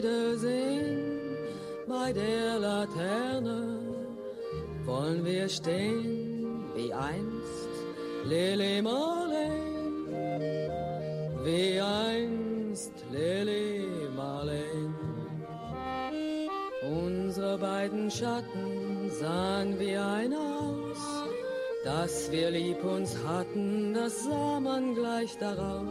[0.00, 1.36] Wiedersehen,
[1.86, 3.78] bei der Laterne
[4.84, 7.72] wollen wir stehen, wie einst
[8.24, 10.06] Lili Marleen,
[11.44, 13.86] wie einst Lili
[14.16, 14.94] Marleen.
[16.82, 21.02] Unsere beiden Schatten sahen wie ein aus,
[21.84, 25.88] dass wir lieb uns hatten, das sah man gleich daraus.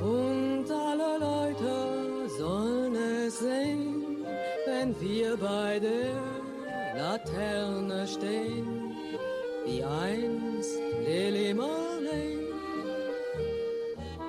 [0.00, 2.01] Und alle Leute
[2.40, 4.24] es sehen,
[4.66, 6.14] wenn wir bei der
[6.96, 8.92] Laterne stehen,
[9.66, 12.38] wie einst Lili Marleen,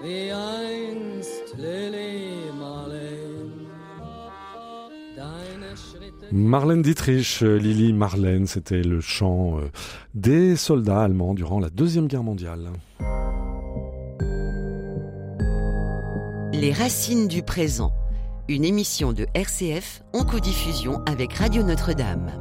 [0.04, 1.14] wie einst.
[5.16, 9.70] Deine Schritte Marlène Dietrich, euh, Lily Marlène, c'était le chant euh,
[10.16, 12.70] des soldats allemands durant la Deuxième Guerre mondiale.
[16.64, 17.92] Les racines du présent.
[18.48, 22.32] Une émission de RCF en codiffusion avec Radio Notre-Dame.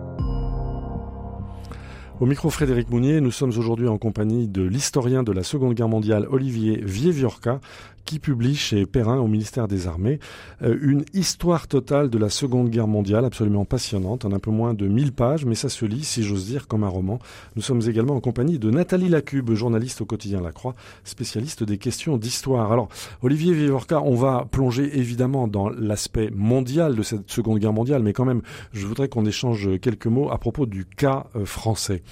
[2.20, 5.88] Au micro Frédéric Mounier, nous sommes aujourd'hui en compagnie de l'historien de la Seconde Guerre
[5.88, 7.60] mondiale Olivier Vieviorca,
[8.04, 10.18] qui publie chez Perrin au ministère des Armées
[10.62, 14.74] euh, une histoire totale de la Seconde Guerre mondiale, absolument passionnante, en un peu moins
[14.74, 17.18] de 1000 pages, mais ça se lit, si j'ose dire, comme un roman.
[17.56, 21.78] Nous sommes également en compagnie de Nathalie Lacube, journaliste au quotidien La Croix, spécialiste des
[21.78, 22.72] questions d'histoire.
[22.72, 22.88] Alors,
[23.22, 28.12] Olivier Vivorca, on va plonger évidemment dans l'aspect mondial de cette Seconde Guerre mondiale, mais
[28.12, 32.02] quand même, je voudrais qu'on échange quelques mots à propos du cas euh, français.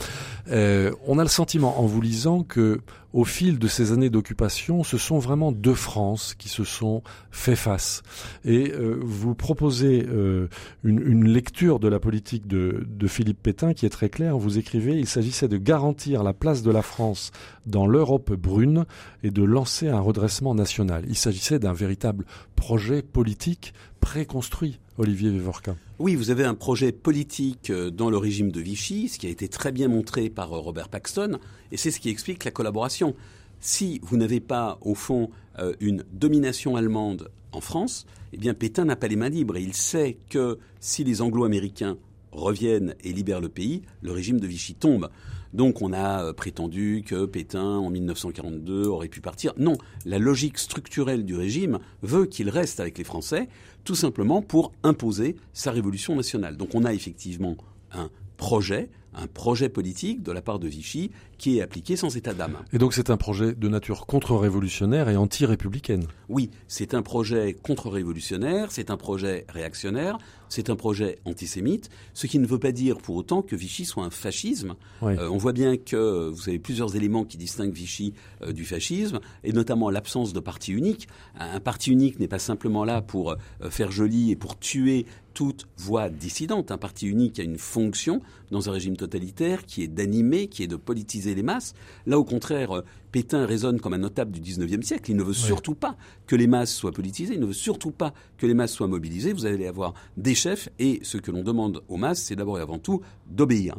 [0.50, 2.81] Euh, on a le sentiment, en vous lisant, que
[3.12, 7.57] au fil de ces années d'occupation, ce sont vraiment deux France qui se sont fait
[7.57, 8.03] face.
[8.44, 10.49] Et euh, vous proposez euh,
[10.85, 14.38] une, lecture de la politique de, de, Philippe Pétain qui est très claire.
[14.38, 17.33] Vous écrivez, il s'agissait de garantir la place de la France
[17.66, 18.87] dans l'Europe brune
[19.23, 21.05] et de lancer un redressement national.
[21.09, 25.77] Il s'agissait d'un véritable projet politique préconstruit, Olivier Vivorca.
[25.99, 29.31] Oui, vous avez un projet politique euh, dans le régime de Vichy, ce qui a
[29.31, 31.39] été très bien montré par Robert Paxton,
[31.71, 33.15] et c'est ce qui explique la collaboration.
[33.61, 38.85] Si vous n'avez pas, au fond, euh, une domination allemande en France, eh bien Pétain
[38.85, 41.97] n'a pas les mains libres et il sait que si les Anglo-Américains
[42.33, 45.11] reviennent et libèrent le pays, le régime de Vichy tombe.
[45.53, 49.53] Donc on a euh, prétendu que Pétain, en 1942, aurait pu partir.
[49.57, 53.49] Non, la logique structurelle du régime veut qu'il reste avec les Français,
[53.85, 56.57] tout simplement pour imposer sa révolution nationale.
[56.57, 57.57] Donc on a effectivement
[57.93, 62.35] un projet un projet politique de la part de Vichy qui est appliqué sans état
[62.35, 62.59] d'âme.
[62.73, 68.71] Et donc c'est un projet de nature contre-révolutionnaire et anti-républicaine Oui, c'est un projet contre-révolutionnaire,
[68.71, 70.19] c'est un projet réactionnaire,
[70.51, 74.05] c'est un projet antisémite, ce qui ne veut pas dire pour autant que Vichy soit
[74.05, 74.75] un fascisme.
[75.03, 79.21] Euh, on voit bien que vous avez plusieurs éléments qui distinguent Vichy euh, du fascisme,
[79.45, 81.09] et notamment l'absence de parti unique.
[81.39, 83.37] Un parti unique n'est pas simplement là pour euh,
[83.71, 86.73] faire joli et pour tuer toute voix dissidente.
[86.73, 90.67] Un parti unique a une fonction dans un régime totalitaire qui est d'animer, qui est
[90.67, 91.75] de politiser les masses.
[92.07, 95.11] Là, au contraire, Pétain résonne comme un notable du 19e siècle.
[95.11, 95.96] Il ne veut surtout pas
[96.27, 99.33] que les masses soient politisées, il ne veut surtout pas que les masses soient mobilisées.
[99.33, 102.62] Vous allez avoir des chefs et ce que l'on demande aux masses, c'est d'abord et
[102.62, 103.77] avant tout d'obéir.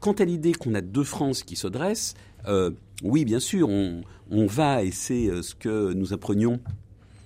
[0.00, 2.14] Quant à l'idée qu'on a deux France qui se dressent,
[2.46, 2.70] euh,
[3.02, 6.60] oui, bien sûr, on, va, et c'est euh, ce que nous apprenions,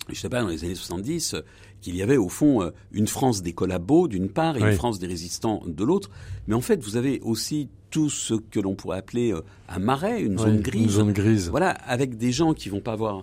[0.09, 1.37] je ne sais pas, dans les années 70,
[1.83, 5.07] qu'il y avait au fond une France des collabos d'une part et une France des
[5.07, 6.09] résistants de l'autre.
[6.47, 10.21] Mais en fait, vous avez aussi tout ce que l'on pourrait appeler euh, un marais,
[10.23, 10.83] une zone grise.
[10.83, 11.51] Une zone grise.
[11.51, 13.23] Voilà, avec des gens qui vont pas avoir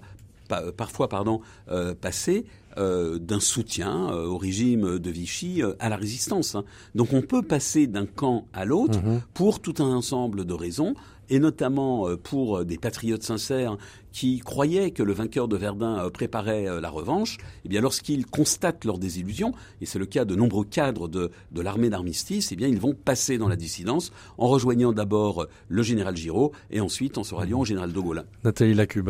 [0.51, 2.45] euh, parfois pardon, euh, passer
[2.77, 6.55] d'un soutien au régime de Vichy à la résistance.
[6.55, 6.63] Hein.
[6.95, 9.19] Donc on peut passer d'un camp à l'autre mhm.
[9.33, 10.93] pour tout un ensemble de raisons
[11.29, 13.77] et notamment euh, pour des patriotes sincères
[14.11, 18.25] qui croyaient que le vainqueur de Verdun euh, préparait euh, la revanche, eh bien lorsqu'ils
[18.25, 22.67] constatent leur désillusion, et c'est le cas de nombreux cadres de, l'armée d'armistice, eh bien
[22.67, 27.23] ils vont passer dans la dissidence en rejoignant d'abord le général Giraud et ensuite en
[27.23, 27.99] se ralliant au général de.
[28.45, 29.09] Nathalie Lacube.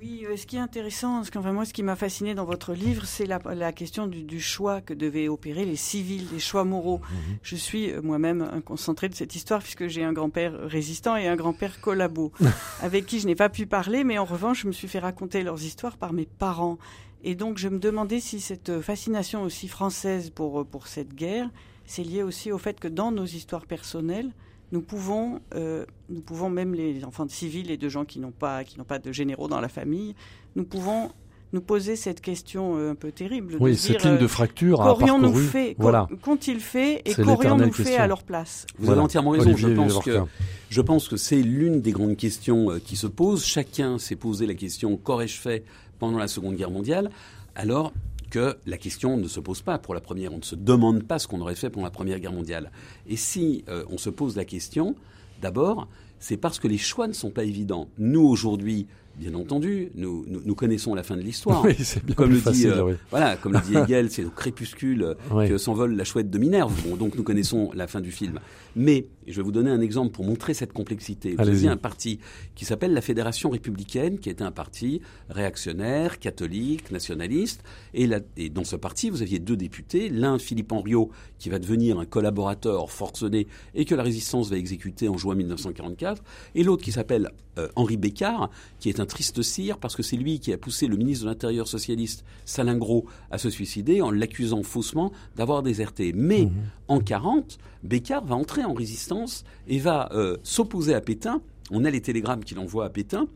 [0.00, 2.72] Oui, euh, ce qui est intéressant, ce enfin, moi, ce qui m'a fasciné dans votre
[2.72, 6.62] livre, c'est la, la, question du, du, choix que devaient opérer les civils, les choix
[6.64, 7.00] moraux.
[7.10, 7.38] Mhm.
[7.42, 11.34] Je suis euh, moi-même concentré de cette histoire puisque j'ai un grand-père résistant et un
[11.34, 12.32] grand-père collabo,
[12.80, 15.42] avec qui je n'ai pas pu parler, mais en revanche, je me suis fait raconter
[15.42, 16.78] leurs histoires par mes parents.
[17.24, 21.50] Et donc, je me demandais si cette fascination aussi française pour, pour cette guerre,
[21.84, 24.30] c'est lié aussi au fait que dans nos histoires personnelles,
[24.72, 28.32] nous pouvons, euh, nous pouvons même les enfants de civils et de gens qui n'ont
[28.32, 30.14] pas, qui n'ont pas de généraux dans la famille,
[30.56, 31.10] nous pouvons
[31.54, 33.56] nous poser cette question euh, un peu terrible.
[33.58, 36.06] Oui, cette ligne de euh, fracture a nous fait Voilà.
[36.20, 38.66] Qu'ont-ils fait et qu'aurions-nous fait à leur place?
[38.78, 39.56] Vous avez entièrement raison.
[39.56, 40.20] je pense, que,
[40.68, 43.44] je pense que c'est l'une des grandes questions qui se posent.
[43.46, 45.64] Chacun s'est posé la question qu'aurais-je fait
[45.98, 47.10] pendant la Seconde Guerre mondiale?
[47.54, 47.92] Alors,
[48.30, 50.32] que la question ne se pose pas pour la première.
[50.32, 52.70] On ne se demande pas ce qu'on aurait fait pour la Première Guerre mondiale.
[53.06, 54.94] Et si euh, on se pose la question,
[55.40, 55.88] d'abord,
[56.18, 57.88] c'est parce que les choix ne sont pas évidents.
[57.98, 58.86] Nous, aujourd'hui,
[59.18, 61.64] Bien entendu, nous, nous, connaissons la fin de l'histoire.
[61.68, 65.16] Oui, c'est bien comme le dit, euh, voilà, comme le dit Hegel, c'est au crépuscule
[65.30, 66.72] que s'envole la chouette de Minerve.
[66.86, 68.38] Bon, donc nous connaissons la fin du film.
[68.76, 71.34] Mais je vais vous donner un exemple pour montrer cette complexité.
[71.36, 72.20] Vous avez un parti
[72.54, 75.00] qui s'appelle la Fédération républicaine, qui était un parti
[75.30, 77.62] réactionnaire, catholique, nationaliste.
[77.94, 80.10] Et, et dans ce parti, vous aviez deux députés.
[80.10, 85.08] L'un, Philippe Henriot, qui va devenir un collaborateur forcené et que la résistance va exécuter
[85.08, 86.22] en juin 1944.
[86.54, 90.16] Et l'autre qui s'appelle euh, Henri Bécard, qui est un triste cire parce que c'est
[90.16, 94.62] lui qui a poussé le ministre de l'Intérieur socialiste Salingro à se suicider en l'accusant
[94.62, 96.12] faussement d'avoir déserté.
[96.14, 96.52] Mais mhm.
[96.86, 101.42] en 40, Bécard va entrer en résistance et va euh, s'opposer à Pétain.
[101.70, 103.26] On a les télégrammes qu'il envoie à Pétain.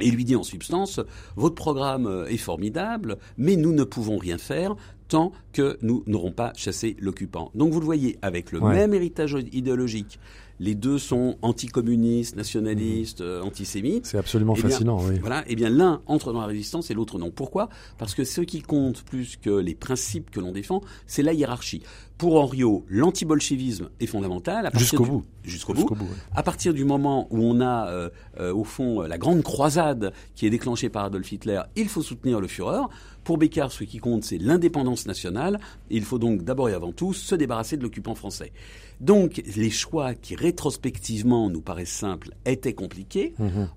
[0.00, 0.98] Et lui dit en substance,
[1.36, 4.74] votre programme euh, est formidable, mais nous ne pouvons rien faire
[5.08, 7.50] tant que nous n'aurons pas chassé l'occupant.
[7.54, 10.20] Donc vous le voyez, avec le même héritage idéologique,
[10.60, 14.04] les deux sont anticommunistes, nationalistes, euh, antisémites.
[14.06, 15.18] C'est absolument Eh bien, fascinant, oui.
[15.18, 17.30] Voilà, et bien l'un entre dans la résistance et l'autre non.
[17.30, 17.70] Pourquoi?
[17.96, 21.82] Parce que ce qui compte plus que les principes que l'on défend, c'est la hiérarchie.
[22.18, 24.70] Pour Henriot, l'antibolchevisme est fondamental.
[24.74, 25.24] Jusqu'au bout.
[25.42, 25.80] Jusqu'au bout.
[25.80, 26.10] Jusqu'au bout, ouais.
[26.36, 30.46] À partir du moment où on a, euh, euh, au fond, la grande croisade qui
[30.46, 32.82] est déclenchée par Adolf Hitler, il faut soutenir le Führer.
[33.24, 35.60] Pour Beccard, ce qui compte, c'est l'indépendance nationale.
[35.90, 38.52] Et il faut donc d'abord et avant tout se débarrasser de l'occupant français.
[39.00, 43.34] Donc, les choix qui rétrospectivement nous paraissent simples étaient compliqués.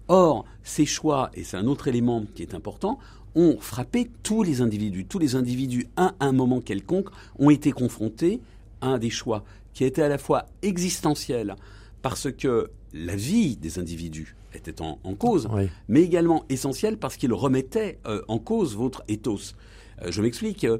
[0.08, 2.99] Or, ces choix, et c'est un autre élément qui est important,
[3.36, 5.06] ont frappé tous les individus.
[5.06, 8.39] Tous les individus, à un moment quelconque, ont été confrontés
[8.82, 11.56] à un des choix qui était à la fois existentiel,
[12.01, 15.69] parce que la vie des individus était en, en cause, Oui.
[15.87, 19.53] mais également essentiel parce qu'il remettait euh, en cause votre ethos.
[20.01, 20.65] Euh, je m'explique.
[20.65, 20.77] euh,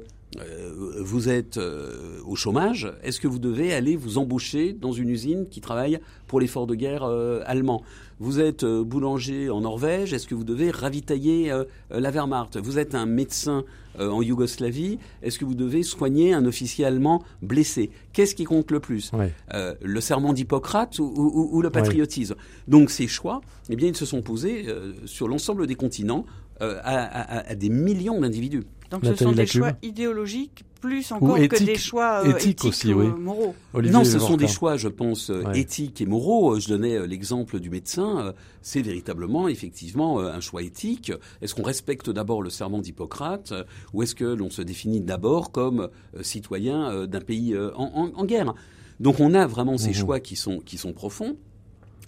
[1.00, 5.46] vous êtes euh, au chômage, est-ce que vous devez aller vous embaucher dans une usine
[5.48, 7.82] qui travaille pour l'effort de guerre euh, allemand
[8.18, 11.52] Vous êtes boulanger en Norvège, est-ce que vous devez ravitailler
[11.90, 12.56] la Wehrmacht?
[12.56, 13.64] Vous êtes un médecin
[13.98, 17.90] euh, en Yougoslavie, est-ce que vous devez soigner un officier allemand blessé?
[18.12, 19.10] Qu'est-ce qui compte le plus?
[19.12, 19.32] Ouais.
[19.54, 22.34] euh, le serment d'Hippocrate ou, ou- ou le patriotisme?
[22.68, 26.24] Donc ces choix, eh bien, ils se sont posés euh, sur l'ensemble des continents
[26.62, 28.64] euh, à, à- à des millions d'individus.
[28.90, 29.60] Donc ce sont des Lacube.
[29.62, 31.64] choix idéologiques plus encore que éthiques.
[31.66, 33.06] des choix euh, Éthiques éthiques aussi, ou, oui.
[33.06, 33.54] euh, moraux.
[33.72, 35.60] Olivier non, ce sont des choix, je pense, euh, Ouais.
[35.60, 36.56] éthiques et moraux.
[36.56, 38.18] Euh, Je donnais euh, l'exemple du médecin.
[38.26, 41.10] euh, C'est véritablement, effectivement, euh, un choix éthique.
[41.40, 45.50] Est-ce qu'on respecte d'abord le serment d'Hippocrate euh, ou est-ce que l'on se définit d'abord
[45.52, 48.52] comme euh, citoyen euh, d'un pays euh, en, en- en guerre?
[49.00, 49.94] Donc on a vraiment ces Mhm.
[49.94, 51.36] choix qui sont, qui sont profonds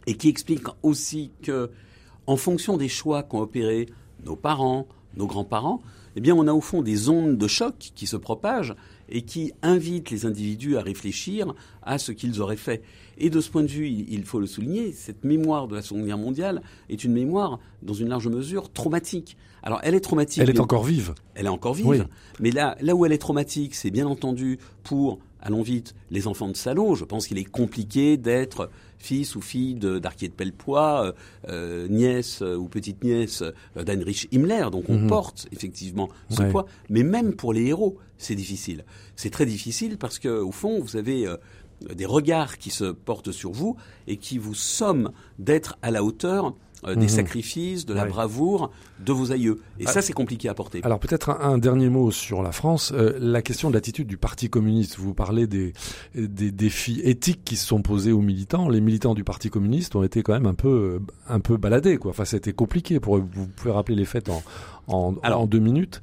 [0.06, 1.70] et qui expliquent aussi que,
[2.26, 3.86] en fonction des choix qu'ont opérés
[4.24, 4.86] nos parents,
[5.16, 5.80] nos grands-parents,
[6.16, 8.74] eh bien, on a au fond des ondes de choc qui se propagent
[9.08, 12.82] et qui invitent les individus à réfléchir à ce qu'ils auraient fait.
[13.18, 16.06] Et de ce point de vue, il, faut le souligner, cette mémoire de la Seconde
[16.06, 19.36] Guerre mondiale est une mémoire, dans une large mesure, traumatique.
[19.62, 20.42] Alors, elle est traumatique.
[20.42, 21.14] Elle est encore vive.
[21.34, 21.86] elle est encore vive.
[21.86, 21.98] Oui.
[22.40, 26.48] Mais là, là où elle est traumatique, c'est bien entendu pour, allons vite, les enfants
[26.48, 26.94] de salaud.
[26.94, 31.12] Je pense qu'il est compliqué d'être fils ou fille d'Arquier de Pellepoix, euh,
[31.48, 33.42] euh, nièce euh, ou petite nièce
[33.76, 34.68] d'Heinrich Himmler.
[34.72, 35.06] Donc on Mhm.
[35.08, 36.50] porte effectivement ce Ouais.
[36.50, 36.66] poids.
[36.88, 38.84] Mais même pour les héros, c'est difficile.
[39.14, 41.36] C'est très difficile parce que au fond, vous avez euh,
[41.94, 46.54] des regards qui se portent sur vous et qui vous somment d'être à la hauteur
[46.84, 47.08] euh, des Mhm.
[47.08, 48.08] sacrifices, de la Ouais.
[48.08, 48.70] bravoure
[49.04, 49.60] de vos aïeux.
[49.80, 49.92] Et Ah.
[49.92, 50.80] ça, c'est compliqué à porter.
[50.82, 52.92] Alors peut-être un, un dernier mot sur la France.
[52.94, 54.96] Euh, la question de l'attitude du Parti communiste.
[54.98, 55.72] Vous parlez des,
[56.14, 58.68] des défis éthiques qui se sont posés aux militants.
[58.68, 61.96] Les militants du Parti communiste ont été quand même un peu, un peu baladés.
[61.96, 62.10] Quoi.
[62.10, 63.00] Enfin, c'était compliqué.
[63.00, 64.42] Pour, vous pouvez rappeler les faits en,
[64.88, 66.00] en, Alors, en deux minutes.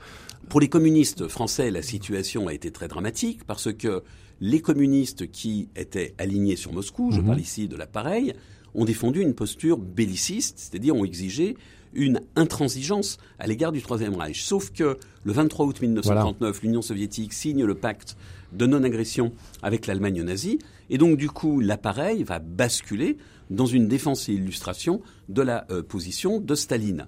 [0.50, 4.04] Pour les communistes français, la situation a été très dramatique parce que
[4.42, 7.28] les communistes qui étaient alignés sur Moscou, je Mhm.
[7.28, 8.34] parle ici de l'appareil,
[8.76, 11.56] ont défendu une posture belliciste, c'est-à-dire ont exigé
[11.94, 14.44] une intransigeance à l'égard du Troisième Reich.
[14.44, 18.18] Sauf que le 23 août 1939, l'Union soviétique signe le pacte
[18.52, 19.32] de non-agression
[19.62, 20.60] avec l'Allemagne nazie,
[20.90, 23.18] et donc du coup l'appareil va basculer
[23.50, 27.08] dans une défense et illustration de la euh, position de Staline.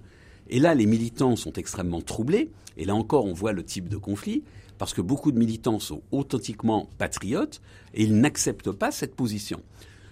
[0.49, 2.51] Et là, les militants sont extrêmement troublés.
[2.77, 4.43] Et là encore, on voit le type de conflit,
[4.77, 7.61] parce que beaucoup de militants sont authentiquement patriotes
[7.93, 9.61] et ils n'acceptent pas cette position.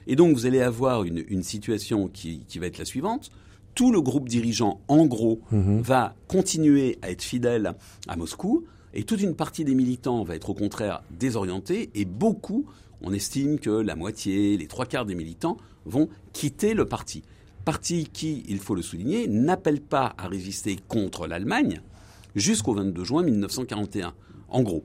[0.07, 3.31] Et donc, vous allez avoir une, une situation qui, qui va être la suivante.
[3.75, 5.81] Tout le groupe dirigeant, en gros, Mhm.
[5.81, 7.73] va continuer à être fidèle
[8.07, 12.65] à Moscou, et toute une partie des militants va être au contraire désorientée, et beaucoup,
[13.01, 17.23] on estime que la moitié, les trois quarts des militants vont quitter le parti.
[17.65, 21.81] Parti qui, il faut le souligner, n'appelle pas à résister contre l'Allemagne
[22.35, 24.13] jusqu'au 22 juin 1941,
[24.49, 24.83] en gros.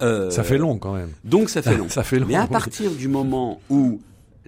[0.00, 1.10] Euh, Ça fait long quand même.
[1.24, 1.88] Donc ça fait long.
[1.88, 2.26] Ça fait long.
[2.28, 4.00] Mais à partir du moment où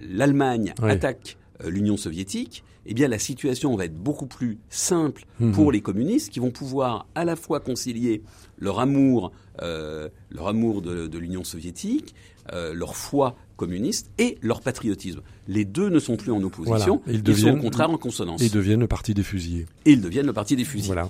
[0.09, 0.91] l'Allemagne Oui.
[0.91, 5.51] attaque euh, l'Union soviétique, eh bien la situation va être beaucoup plus simple Mhm.
[5.51, 8.23] pour les communistes qui vont pouvoir à la fois concilier
[8.57, 12.15] leur amour, euh, leur amour de, de l'Union soviétique,
[12.53, 15.21] euh, leur foi communiste et leur patriotisme.
[15.47, 17.19] Les deux ne sont plus en opposition, Voilà.
[17.27, 18.41] Ils sont au contraire en consonance.
[18.41, 19.67] Ils deviennent le parti des fusillés.
[19.85, 20.87] Et ils deviennent le parti des fusils.
[20.87, 21.09] Voilà.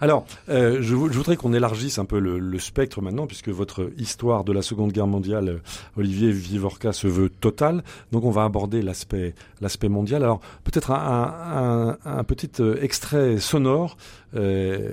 [0.00, 3.90] Alors, euh, je, vou- je voudrais qu'on élargisse un peu le, spectre maintenant, puisque votre
[3.98, 5.58] histoire de la Seconde Guerre mondiale, euh,
[5.96, 7.82] Olivier Vivorca, se veut totale.
[8.12, 9.34] Donc, on va aborder l'aspect
[9.88, 10.22] mondial.
[10.22, 13.96] Alors, peut-être un, petit euh, extrait sonore.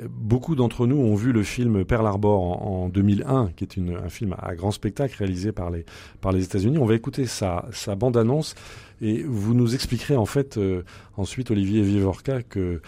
[0.09, 4.09] Beaucoup d'entre nous ont vu le film Pearl Harbor en, en 2001, qui est un
[4.09, 6.77] film à grand spectacle réalisé par les États-Unis.
[6.77, 8.53] On va écouter sa, sa bande-annonce
[9.01, 10.59] et vous nous expliquerez en fait
[11.17, 12.81] ensuite, Olivier Vivorca, que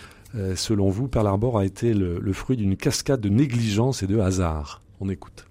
[0.55, 4.19] selon vous, Pearl Harbor a été le, le fruit d'une cascade de négligence et de
[4.19, 4.81] hasard.
[4.99, 5.45] On écoute.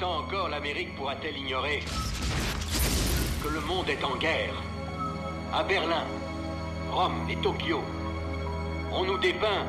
[0.00, 1.80] longtemps encore l'Amérique pourra-t-elle ignorer
[3.42, 4.54] que le monde est en guerre?
[5.52, 6.04] À Berlin,
[6.90, 7.80] Rome et Tokyo,
[8.92, 9.66] on nous dépeint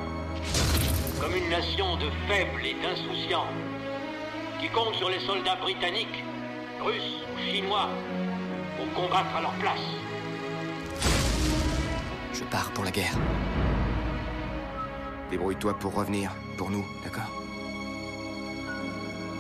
[1.20, 3.48] comme une nation de faibles et d'insouciants
[4.60, 6.24] qui compte sur les soldats britanniques,
[6.84, 7.90] russes ou chinois
[8.82, 9.80] pour combattre à leur place.
[12.34, 13.14] Je pars pour la guerre.
[15.30, 17.30] Débrouille-toi pour revenir, pour nous, d'accord?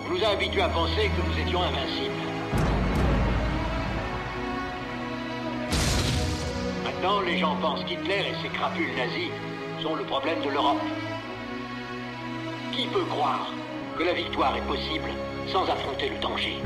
[0.05, 2.11] On nous a habitués à penser que nous étions invincibles.
[6.83, 9.31] Maintenant, les gens pensent qu'Hitler et ses crapules nazis
[9.81, 10.81] sont le problème de l'Europe.
[12.71, 13.47] Qui peut croire
[13.97, 15.09] que la victoire est possible
[15.47, 16.61] sans affronter le danger?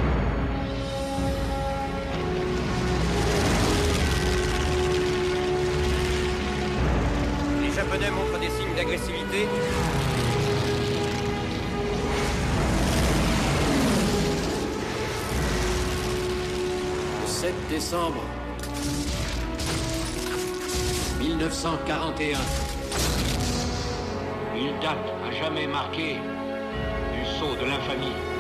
[8.76, 9.48] D'agressivité.
[17.22, 18.22] Le 7 décembre
[21.20, 22.38] 1941.
[24.56, 26.16] Une date à jamais marquée
[27.14, 28.35] du saut de l'infamie.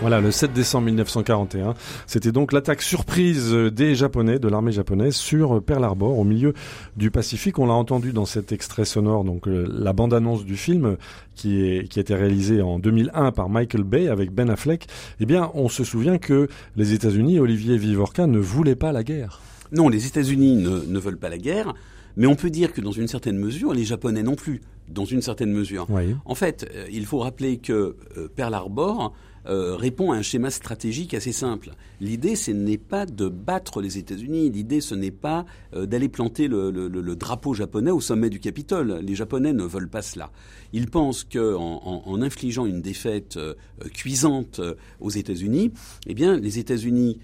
[0.00, 1.74] Voilà, le 7 décembre 1941,
[2.06, 6.54] c'était donc l'attaque surprise des Japonais, de l'armée japonaise, sur Pearl Harbor, au milieu
[6.96, 7.58] du Pacifique.
[7.58, 10.96] On l'a entendu dans cet extrait sonore, donc euh, la bande-annonce du film,
[11.34, 14.86] qui, est, a été réalisé en 2001 par Michael Bay avec Ben Affleck.
[15.18, 19.40] Eh bien, on se souvient que les États-Unis, Olivier Vivorca, ne voulaient pas la guerre.
[19.72, 21.74] Non, les États-Unis ne veulent pas la guerre,
[22.16, 25.22] mais on peut dire que dans une certaine mesure, les Japonais non plus, dans une
[25.22, 25.86] certaine mesure.
[25.90, 26.14] Oui.
[26.24, 29.14] En fait, euh, il faut rappeler que euh, Pearl Harbor
[29.46, 31.70] euh, répond à un schéma stratégique assez simple.
[32.00, 34.50] L'idée, ce n'est pas de battre les États-Unis.
[34.50, 38.28] L'idée, ce n'est pas euh, d'aller planter le, le- le- le drapeau japonais au sommet
[38.28, 38.98] du Capitole.
[39.02, 40.30] Les Japonais ne veulent pas cela.
[40.74, 43.54] Ils pensent que en, infligeant une défaite euh,
[43.94, 44.60] cuisante
[45.00, 45.70] aux États-Unis,
[46.06, 47.18] eh bien, les États-Unis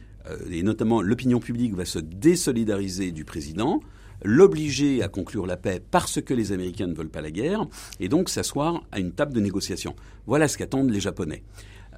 [0.51, 3.81] et notamment l'opinion publique va se désolidariser du président
[4.25, 7.67] l'obliger à conclure la paix parce que les Américains ne veulent pas la guerre,
[8.01, 9.95] et donc s'asseoir à une table de négociation.
[10.27, 11.43] Voilà ce qu'attendent les Japonais.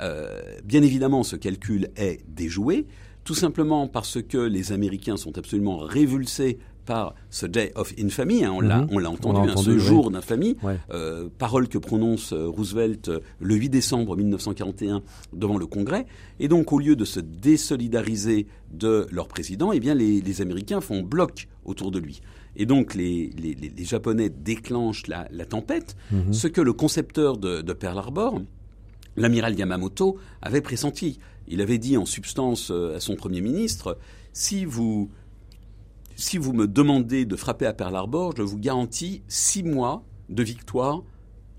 [0.01, 2.87] Euh, bien évidemment, ce calcul est déjoué,
[3.25, 8.53] tout simplement parce que les Américains sont absolument révulsés par ce Day of Infamy, hein,
[8.57, 8.89] on l'a Mhm.
[8.93, 9.79] On entendu, hein, entendu, ce oui.
[9.81, 10.79] jour d'infamie, Ouais.
[10.93, 16.07] euh, parole que prononce euh, Roosevelt euh, le 8 décembre 1941 devant le Congrès.
[16.41, 20.81] Et donc, au lieu de se désolidariser de leur président, eh bien, les, les Américains
[20.81, 22.21] font bloc autour de lui.
[22.57, 26.33] Et donc, les, les- les- les Japonais déclenchent la, la tempête, Mhm.
[26.33, 28.41] ce que le concepteur de, de Pearl Harbor,
[29.17, 31.19] l'amiral Yamamoto, avait pressenti.
[31.49, 33.99] Il avait dit en substance à son Premier ministre,
[34.33, 35.11] si vous,
[36.17, 40.43] si vous me demandez de frapper à Pearl Harbor, je vous garantis six mois de
[40.43, 41.03] victoire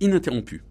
[0.01, 0.63] ininterrompue.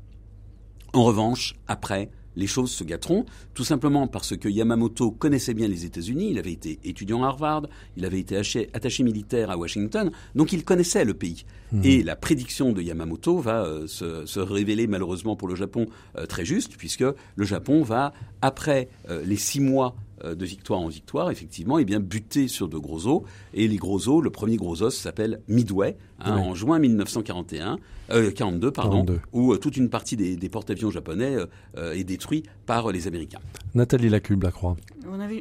[0.92, 5.85] En revanche, après, les choses se gâteront, tout simplement parce que Yamamoto connaissait bien les
[5.85, 7.62] États-Unis, il avait été étudiant à Harvard,
[7.96, 11.44] il avait été attaché, attaché militaire à Washington, donc il connaissait le pays.
[11.83, 16.27] Et la prédiction de Yamamoto va euh, se, se révéler malheureusement pour le Japon euh,
[16.27, 17.05] très juste, puisque
[17.37, 19.96] le Japon va, après euh, les six mois
[20.35, 23.23] de victoire en victoire, effectivement, eh bien, buter sur de gros os.
[23.55, 26.43] Et les gros os, le premier gros os s'appelle Midway, hein, Oui.
[26.43, 27.79] en juin 1941,
[28.11, 29.21] euh, 42, pardon, 42.
[29.33, 32.93] où euh, toute une partie des, des porte-avions japonais euh, euh, est détruite par euh,
[32.93, 33.41] les Américains.
[33.75, 34.77] Nathalie Lacube, la Croix.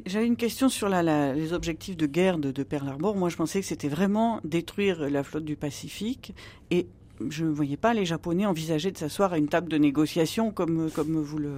[0.06, 3.16] J'avais une question sur la- la- les objectifs de guerre de, de Pearl Harbor.
[3.16, 6.34] Moi, je pensais que c'était vraiment détruire la flotte du Pacifique
[6.72, 6.88] et
[7.30, 10.90] je ne voyais pas les Japonais envisager de s'asseoir à une table de négociation comme,
[10.92, 11.52] comme vous le,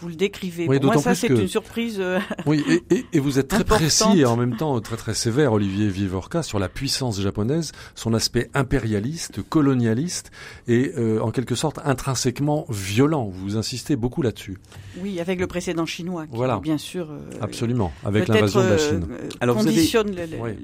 [0.00, 0.66] vous le décrivez.
[0.68, 1.96] Oui, Pour moi, ça, c'est que- une surprise.
[2.00, 3.78] euh, Oui, et, et- et vous êtes très Importante.
[3.82, 8.14] précis et en même temps très très sévère, Olivier Vivorca, sur la puissance japonaise, son
[8.14, 10.30] aspect impérialiste, colonialiste
[10.68, 13.28] et euh, en quelque sorte intrinsèquement violent.
[13.32, 14.58] Vous insistez beaucoup là-dessus.
[15.02, 16.58] oui, avec le précédent chinois, qui Voilà.
[16.60, 19.06] bien sûr euh, Absolument, avec l'invasion de la Chine.
[19.10, 20.14] euh, Alors, vous avez- conditionne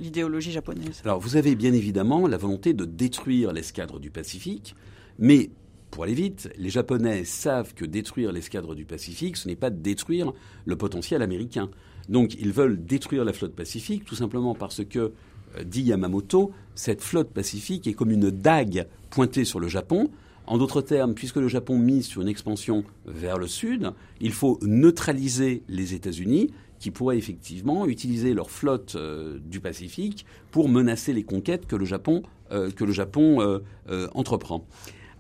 [0.01, 1.03] l'idéologie japonaise.
[1.05, 4.75] Alors, vous avez bien évidemment la volonté de détruire l'escadre du Pacifique,
[5.19, 5.51] mais
[5.91, 10.33] pour aller vite, les Japonais savent que détruire l'escadre du Pacifique, ce n'est pas détruire
[10.65, 11.71] le potentiel américain.
[12.09, 15.13] Donc, ils veulent détruire la flotte pacifique tout simplement parce que,
[15.57, 20.11] euh, dit Yamamoto, cette flotte pacifique est comme une dague pointée sur le Japon.
[20.47, 24.61] En d'autres termes, puisque le Japon mise sur une expansion vers le sud, il faut
[24.63, 31.25] neutraliser les États-Unis qui pourraient effectivement utiliser leur flotte euh, du Pacifique pour menacer les
[31.25, 32.23] conquêtes que le Japon,
[32.53, 34.65] euh, entreprend.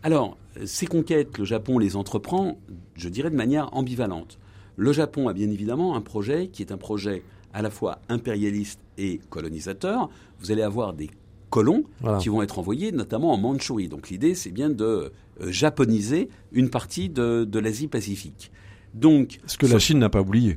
[0.06, 2.58] Alors, ces conquêtes, le Japon les entreprend,
[2.94, 4.38] je dirais, de manière ambivalente.
[4.76, 8.78] Le Japon a bien évidemment un projet qui est un projet à la fois impérialiste
[8.98, 10.08] et colonisateur.
[10.38, 11.10] Vous allez avoir des
[11.50, 12.18] colons Voilà.
[12.18, 13.88] qui vont être envoyés notamment en Mandchourie.
[13.88, 18.52] Donc l'idée, c'est bien de euh, japoniser une partie de, de l'Asie-Pacifique.
[18.94, 20.56] Donc, Ce que la Chine n'a pas oublié.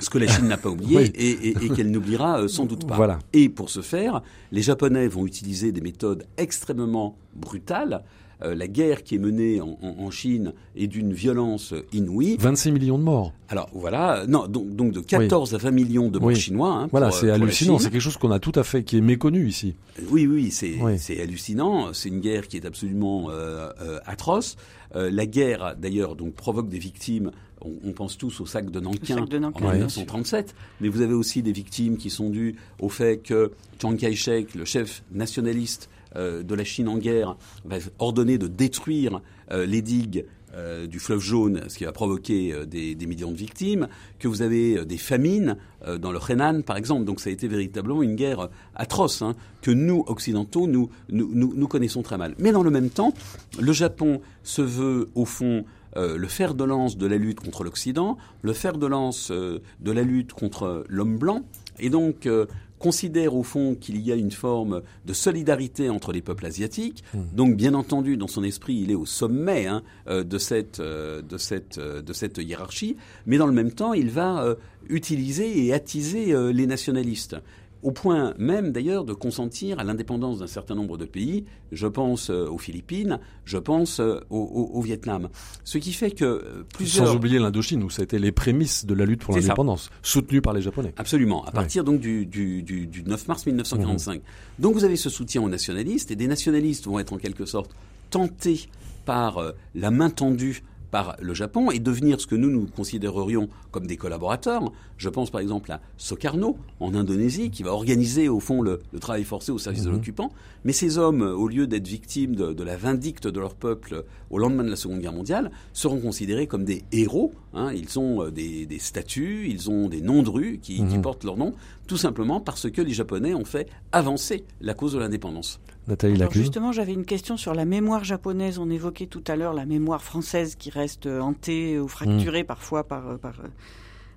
[0.00, 1.12] ce que la Chine n'a pas oublié Oui.
[1.14, 2.96] et, et- et qu'elle n'oubliera euh, sans doute pas.
[2.96, 3.20] Voilà.
[3.32, 8.02] Et pour ce faire, les Japonais vont utiliser des méthodes extrêmement brutales.
[8.44, 12.36] Euh, la guerre qui est menée en, en- en Chine est d'une violence inouïe.
[12.40, 13.32] 26 millions de morts.
[13.48, 16.36] Alors voilà, non, donc, donc de 14 à 20 millions de morts Oui.
[16.36, 16.72] chinois.
[16.74, 17.78] hein, Voilà, c'est euh, hallucinant.
[17.78, 19.74] C'est quelque chose qu'on a tout à fait, qui est méconnu ici.
[20.10, 20.98] Oui, oui, c'est Oui.
[20.98, 21.92] c'est hallucinant.
[21.92, 24.56] C'est une guerre qui est absolument euh, euh, atroce.
[24.96, 27.30] Euh, la guerre, d'ailleurs, donc provoque des victimes.
[27.64, 30.88] On, on pense tous au sac de Nankin, sac de Nankin, en bien 1937, mais
[30.88, 35.04] vous avez aussi des victimes qui sont dues au fait que Chiang Kai-shek, le chef
[35.12, 40.86] nationaliste euh, de la Chine en guerre, va ordonner de détruire euh, les digues euh,
[40.86, 43.88] du fleuve jaune, ce qui va provoquer euh, des, millions de victimes,
[44.18, 45.56] que vous avez euh, des famines
[45.86, 47.04] euh, dans le Henan, par exemple.
[47.04, 51.68] Donc ça a été véritablement une guerre euh, atroce hein, que nous, occidentaux, nous, nous,
[51.68, 52.34] connaissons très mal.
[52.38, 53.14] Mais dans le même temps,
[53.58, 55.64] le Japon se veut, au fond,
[55.96, 59.58] euh, le fer de lance de la lutte contre l'Occident, le fer de lance euh,
[59.80, 61.42] de la lutte contre l'homme blanc,
[61.78, 62.46] et donc euh,
[62.82, 67.04] considère au fond qu'il y a une forme de solidarité entre les peuples asiatiques.
[67.32, 71.22] Donc, bien entendu, dans son esprit, il est au sommet hein, euh, de cette euh,
[71.22, 74.56] de cette euh, de cette hiérarchie, mais dans le même temps, il va
[74.88, 77.36] utiliser et attiser les nationalistes
[77.82, 81.44] au point même d'ailleurs de consentir à l'indépendance d'un certain nombre de pays.
[81.72, 85.28] Je pense euh, aux Philippines, je pense euh, au, au- au Vietnam.
[85.64, 87.06] Ce qui fait que euh, plusieurs...
[87.08, 90.40] Sans oublier l'Indochine, où ça a été les prémices de la lutte pour l'indépendance, soutenue
[90.42, 90.94] par les Japonais.
[90.96, 94.14] Absolument, à partir donc du, du, du, du 9 mars 1945.
[94.14, 94.20] Mhm.
[94.58, 97.70] Donc vous avez ce soutien aux nationalistes, et des nationalistes vont être en quelque sorte
[98.10, 98.68] tentés
[99.04, 99.40] par
[99.74, 100.62] la main tendue
[100.92, 104.70] par le Japon et devenir ce que nous nous considérerions comme des collaborateurs.
[104.98, 109.00] Je pense par exemple à Sokarno en Indonésie qui va organiser au fond le, le
[109.00, 109.94] travail forcé au service de Mhm.
[109.96, 110.30] l'occupant.
[110.64, 114.38] Mais ces hommes, au lieu d'être victimes de, de la vindicte de leur peuple au
[114.38, 117.32] lendemain de la Seconde Guerre mondiale, seront considérés comme des héros.
[117.54, 117.72] Hein.
[117.72, 121.02] Ils ont euh, des, des statues, ils ont des noms de rues qui, qui Mhm.
[121.02, 121.54] portent leur nom,
[121.86, 125.60] tout simplement parce que les Japonais ont fait avancer la cause de l'indépendance.
[125.88, 128.58] Nathalie Alors justement, j'avais une question sur la mémoire japonaise.
[128.58, 132.84] On évoquait tout à l'heure la mémoire française qui reste euh, hantée ou fracturée parfois
[132.86, 133.34] par, euh, par,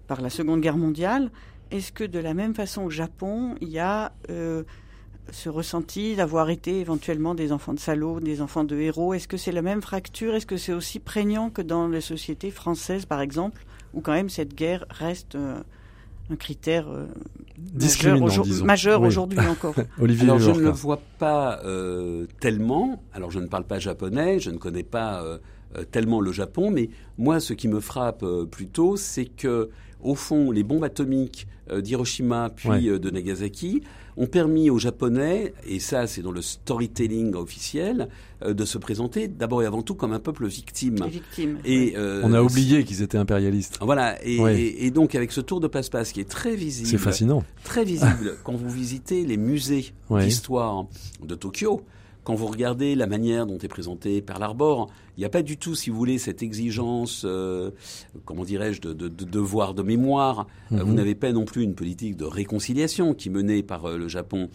[0.08, 1.32] par la Seconde Guerre mondiale.
[1.72, 4.64] Est-ce que de la même façon au Japon, il y a euh,
[5.32, 9.38] ce ressenti d'avoir été éventuellement des enfants de salauds, des enfants de héros Est-ce que
[9.38, 10.36] c'est la même fracture?
[10.36, 14.30] Est-ce que c'est aussi prégnant que dans les sociétés françaises, par exemple, où quand même
[14.30, 15.60] cette guerre reste euh,
[16.30, 17.16] un critère euh, majeur,
[17.58, 18.66] Discriminant, aujourd- disons.
[18.66, 19.08] majeur Oui.
[19.08, 19.76] aujourd'hui encore?
[20.00, 23.02] Olivier Alors je ne le vois pas euh, tellement.
[23.14, 25.24] Alors je ne parle pas japonais, je ne connais pas
[25.92, 29.70] tellement le Japon, mais moi ce qui me frappe euh, plutôt, c'est que
[30.06, 32.88] au fond les bombes atomiques euh, d'Hiroshima puis Ouais.
[32.88, 33.82] euh, de Nagasaki
[34.18, 38.08] ont permis aux Japonais, et ça c'est dans le storytelling officiel,
[38.44, 40.96] euh, de se présenter d'abord et avant tout comme un peuple victime.
[41.04, 41.58] les victimes.
[41.66, 43.78] Et euh, On a oublié qu'ils étaient impérialistes.
[43.82, 44.60] Voilà, et, Ouais.
[44.62, 47.44] et- et donc avec ce tour de passe-passe qui est très visible, C'est fascinant.
[47.64, 50.24] très visible quand vous visitez les musées Ouais.
[50.24, 50.86] d'histoire
[51.26, 51.82] de Tokyo.
[52.24, 55.58] Quand vous regardez la manière dont est présenté Pearl Harbor, il n'y a pas du
[55.58, 57.72] tout, si vous voulez, cette exigence, euh,
[58.26, 60.48] comment dirais-je, de, de, de devoir de mémoire.
[60.72, 60.82] Euh, Mhm.
[60.84, 64.08] vous n'avez pas non plus une politique de réconciliation qui est menée par euh, le
[64.08, 64.50] Japon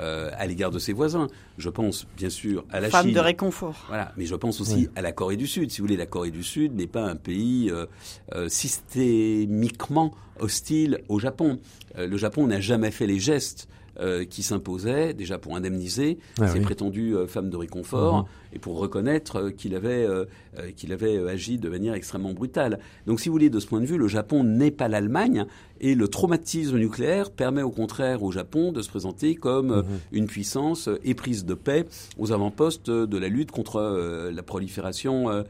[0.00, 1.26] euh, à l'égard de ses voisins.
[1.58, 3.14] Je pense bien sûr à la Femme Chine.
[3.14, 3.84] de réconfort.
[3.88, 4.88] Voilà, mais je pense aussi Oui.
[4.94, 5.70] à la Corée du Sud.
[5.70, 7.86] Si vous voulez, la Corée du Sud n'est pas un pays euh,
[8.34, 11.58] euh, systémiquement hostile au Japon.
[11.98, 16.48] Euh, le Japon n'a jamais fait les gestes euh, qui s'imposaient, déjà pour indemniser Ah
[16.48, 16.64] ses oui.
[16.64, 18.24] prétendues euh, femmes de réconfort Mhm.
[18.56, 20.24] Et pour reconnaître euh, qu'il avait, euh,
[20.58, 22.78] euh, qu'il avait agi de manière extrêmement brutale.
[23.06, 25.44] Donc, si vous voulez, de ce point de vue, le Japon n'est pas l'Allemagne
[25.82, 29.84] et le traumatisme nucléaire permet au contraire au Japon de se présenter comme Mhm.
[30.12, 31.84] une puissance éprise de paix
[32.18, 35.44] aux avant-postes de la lutte contre la prolifération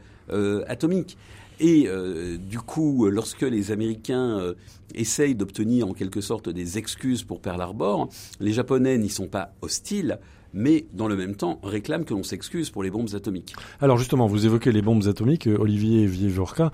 [0.67, 1.17] atomique.
[1.59, 4.53] Et euh, du coup, lorsque les Américains euh,
[4.93, 9.53] essayent d'obtenir en quelque sorte des excuses pour Pearl Harbor, les Japonais n'y sont pas
[9.61, 10.19] hostiles,
[10.57, 13.55] mais dans le même temps réclament que l'on s'excuse pour les bombes atomiques.
[13.79, 16.71] Alors justement, vous évoquez les bombes atomiques, euh, Olivier Viejorka.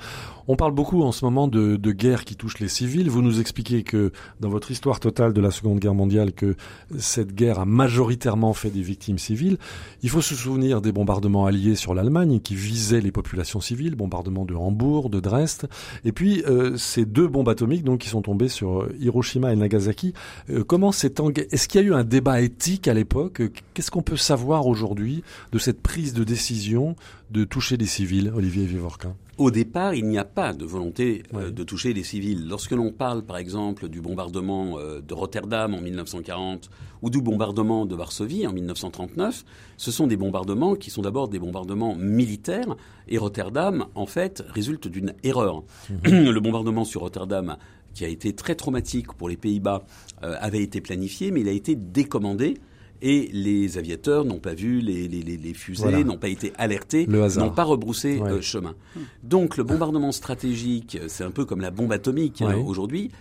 [0.47, 3.09] On parle beaucoup en ce moment de, de guerre qui touche les civils.
[3.09, 6.55] Vous nous expliquez que dans votre histoire totale de la Seconde Guerre mondiale, que
[6.97, 9.57] cette guerre a majoritairement fait des victimes civiles.
[10.01, 14.45] Il faut se souvenir des bombardements alliés sur l'Allemagne qui visaient les populations civiles, bombardements
[14.45, 15.69] de Hambourg, de Dresde,
[16.03, 19.55] et puis euh, ces deux bombes atomiques donc qui sont tombées sur euh, Hiroshima et
[19.55, 20.13] Nagasaki.
[20.49, 21.13] Euh, comment s'est
[21.51, 24.67] Est-ce qu'il y a eu un débat éthique à l'époque Euh, Qu'est-ce qu'on peut savoir
[24.67, 26.95] aujourd'hui de cette prise de décision
[27.31, 31.45] de toucher des civils, Olivier Vivorca Au départ, il n'y a pas de volonté euh,
[31.47, 31.51] Ouais.
[31.51, 32.47] de toucher les civils.
[32.47, 36.69] Lorsque l'on parle, par exemple, du bombardement euh, de Rotterdam en 1940
[37.01, 39.43] ou du bombardement de Varsovie en 1939,
[39.77, 42.75] ce sont des bombardements qui sont d'abord des bombardements militaires.
[43.07, 45.63] Et Rotterdam, en fait, résulte d'une erreur.
[46.03, 47.57] Le bombardement sur Rotterdam,
[47.95, 49.83] qui a été très traumatique pour les Pays-Bas,
[50.21, 52.59] euh, avait été planifié, mais il a été décommandé.
[53.05, 56.03] Et les aviateurs n'ont pas vu les, les, les- les fusées, Voilà.
[56.05, 58.29] n'ont pas été alertés, n'ont pas rebroussé Ouais.
[58.31, 58.75] euh, chemin.
[59.23, 62.63] Donc le bombardement stratégique, euh, c'est un peu comme la bombe atomique hein, Ouais.
[62.65, 63.11] aujourd'hui.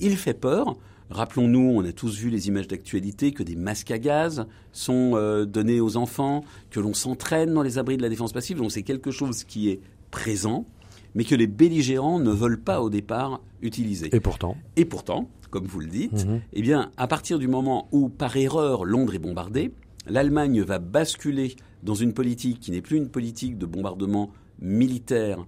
[0.00, 0.76] Il fait peur.
[1.10, 5.44] Rappelons-nous, on a tous vu les images d'actualité que des masques à gaz sont euh,
[5.46, 8.58] donnés aux enfants, que l'on s'entraîne dans les abris de la défense passive.
[8.58, 9.80] Donc c'est quelque chose qui est
[10.10, 10.66] présent,
[11.14, 14.14] mais que les belligérants ne veulent pas au départ utiliser.
[14.14, 14.56] Et pourtant.
[14.76, 16.40] Et pourtant, comme vous le dites, Mhm.
[16.52, 19.72] eh bien, à partir du moment où, par erreur, Londres est bombardée,
[20.06, 24.30] l'Allemagne va basculer dans une politique qui n'est plus une politique de bombardement
[24.60, 25.44] militaire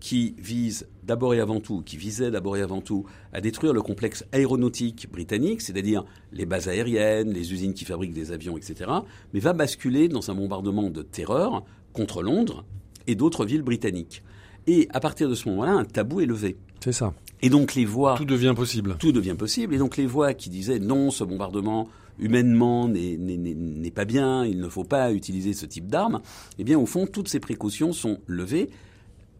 [0.00, 3.82] qui vise d'abord et avant tout, qui visait d'abord et avant tout à détruire le
[3.82, 8.90] complexe aéronautique britannique, c'est-à-dire les bases aériennes, les usines qui fabriquent des avions, etc.,
[9.34, 12.64] mais va basculer dans un bombardement de terreur contre Londres
[13.08, 14.22] et d'autres villes britanniques.
[14.68, 16.56] Et à partir de ce moment-là, un tabou est levé.
[16.80, 17.12] C'est ça.
[17.42, 18.96] Et donc les voix Tout devient possible.
[18.98, 19.74] tout devient possible.
[19.74, 24.68] Et donc les voix qui disaient non, ce bombardement humainement n'est- pas bien, il ne
[24.68, 26.20] faut pas utiliser ce type d'armes,
[26.58, 28.70] eh bien au fond, toutes ces précautions sont levées,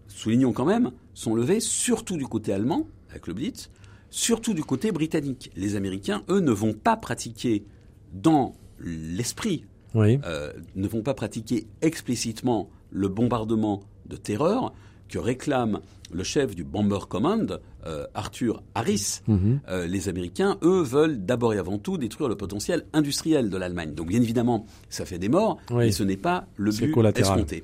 [0.06, 3.70] soulignons quand même, sont levées surtout du côté allemand, avec le Blitz,
[4.10, 5.50] surtout du côté britannique.
[5.56, 7.64] Les Américains, eux, ne vont pas pratiquer
[8.12, 10.18] dans l'esprit, Oui.
[10.24, 14.72] euh, ne vont pas pratiquer explicitement le bombardement de terreur
[15.08, 15.80] que réclame
[16.12, 19.20] le chef du Bomber Command, euh, Arthur Harris.
[19.26, 19.60] Mhm.
[19.68, 23.92] Euh, les Américains, eux, veulent d'abord et avant tout détruire le potentiel industriel de l'Allemagne.
[23.94, 25.76] Donc, bien évidemment, ça fait des morts, Oui.
[25.86, 27.34] mais ce n'est pas le but collatéral.
[27.40, 27.62] escompté.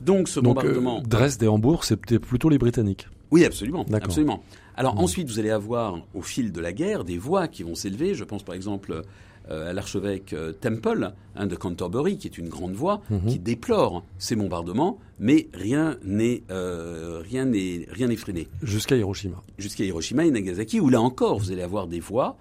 [0.00, 1.02] Donc, ce Donc, euh, bombardement.
[1.06, 3.08] Dresde et Hambourg, c'était plutôt les Britanniques.
[3.30, 3.84] Oui, absolument.
[3.92, 4.42] Absolument.
[4.76, 5.00] Alors Mhm.
[5.00, 8.14] ensuite, vous allez avoir au fil de la guerre des voix qui vont s'élever.
[8.14, 9.02] Je pense par exemple
[9.50, 13.26] euh, à l'archevêque euh, Temple hein, de Canterbury, qui est une grande voix, Mhm.
[13.26, 19.42] qui déplore ces bombardements, mais rien n'est euh, rien n'est rien n'est freiné Jusqu'à Hiroshima.
[19.58, 22.36] jusqu'à Hiroshima et Nagasaki, où là encore, vous allez avoir des voix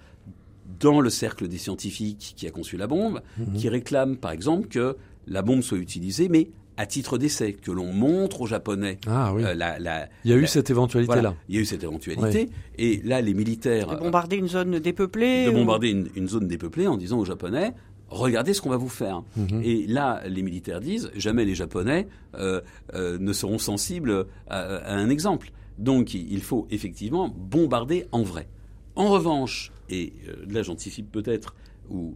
[0.79, 3.53] dans le cercle des scientifiques qui a conçu la bombe, Mhm.
[3.55, 4.97] qui réclament par exemple que
[5.27, 9.43] la bombe soit utilisée, mais à titre d'essai, que l'on montre aux Japonais Ah oui.
[9.43, 11.21] euh, la, la- Il y a eu la- cette éventualité-là.
[11.21, 12.49] voilà, il y a eu cette éventualité.
[12.77, 16.47] Et là, les militaires De bombarder une zone dépeuplée de ou- bombarder une, une zone
[16.47, 17.73] dépeuplée en disant aux Japonais
[18.09, 19.23] regardez ce qu'on va vous faire.
[19.35, 19.61] Mhm.
[19.63, 22.07] Et là, les militaires disent jamais les Japonais
[22.37, 22.61] euh,
[22.93, 25.51] euh, ne seront sensibles à, à un exemple.
[25.79, 28.47] Donc, il faut effectivement bombarder en vrai.
[28.95, 30.13] En revanche, et
[30.49, 31.55] là j'anticipe peut-être
[31.89, 32.15] ou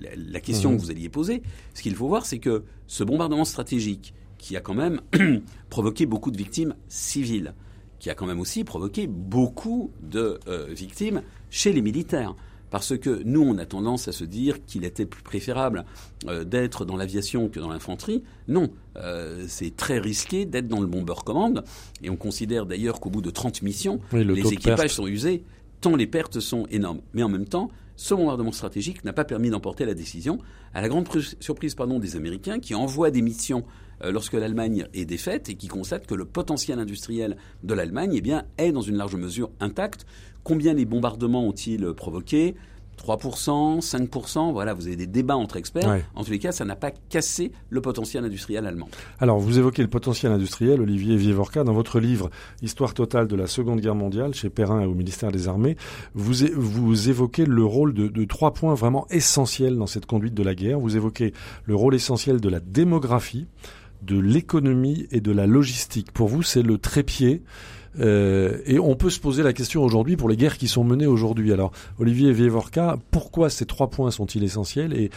[0.00, 0.76] la, la question Mhm.
[0.76, 1.42] que vous alliez poser,
[1.74, 5.00] ce qu'il faut voir, c'est que ce bombardement stratégique, qui a quand même
[5.70, 7.54] provoqué beaucoup de victimes civiles,
[7.98, 12.34] qui a quand même aussi provoqué beaucoup de euh, victimes chez les militaires.
[12.70, 15.84] Parce que nous, on a tendance à se dire qu'il était plus préférable
[16.28, 18.22] euh, d'être dans l'aviation que dans l'infanterie.
[18.46, 21.64] Non, euh, c'est très risqué d'être dans le bomber command.
[22.02, 25.42] Et on considère d'ailleurs qu'au bout de 30 missions, Oui, le les équipages sont usés,
[25.80, 27.00] tant les pertes sont énormes.
[27.12, 27.70] Mais en même temps,
[28.00, 30.38] ce bombardement stratégique n'a pas permis d'emporter la décision,
[30.72, 33.62] à la grande pr- surprise des Américains qui envoient des missions
[34.02, 38.64] euh, lorsque l'Allemagne est défaite et qui constatent que le potentiel industriel de l'Allemagne eh
[38.64, 40.06] est dans une large mesure intact.
[40.44, 42.54] Combien les bombardements ont-ils provoqué?
[43.00, 45.88] 3%, 5%, voilà, vous avez des débats entre experts.
[45.88, 46.04] Ouais.
[46.14, 48.88] En tous les cas, ça n'a pas cassé le potentiel industriel allemand.
[49.18, 52.30] Alors, vous évoquez le potentiel industriel, Olivier Vievorka, dans votre livre
[52.62, 55.76] Histoire totale de la Seconde Guerre mondiale, chez Perrin et au ministère des Armées,
[56.14, 60.42] vous, vous évoquez le rôle de, de trois points vraiment essentiels dans cette conduite de
[60.42, 60.78] la guerre.
[60.78, 61.32] Vous évoquez
[61.64, 63.46] le rôle essentiel de la démographie,
[64.02, 66.12] de l'économie et de la logistique.
[66.12, 67.42] Pour vous, c'est le trépied.
[67.98, 71.06] Euh, et on peut se poser la question aujourd'hui pour les guerres qui sont menées
[71.06, 71.52] aujourd'hui.
[71.52, 75.10] Alors, Olivier Vievorka, pourquoi ces trois points sont-ils essentiels et,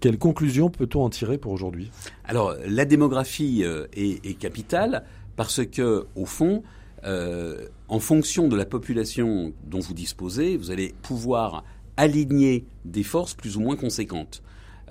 [0.00, 1.90] quelles conclusions peut-on en tirer pour aujourd'hui?
[2.24, 5.04] Alors, la démographie euh, est, est capitale
[5.36, 6.62] parce que, au fond,
[7.04, 11.64] euh, en fonction de la population dont vous disposez, vous allez pouvoir
[11.96, 14.42] aligner des forces plus ou moins conséquentes.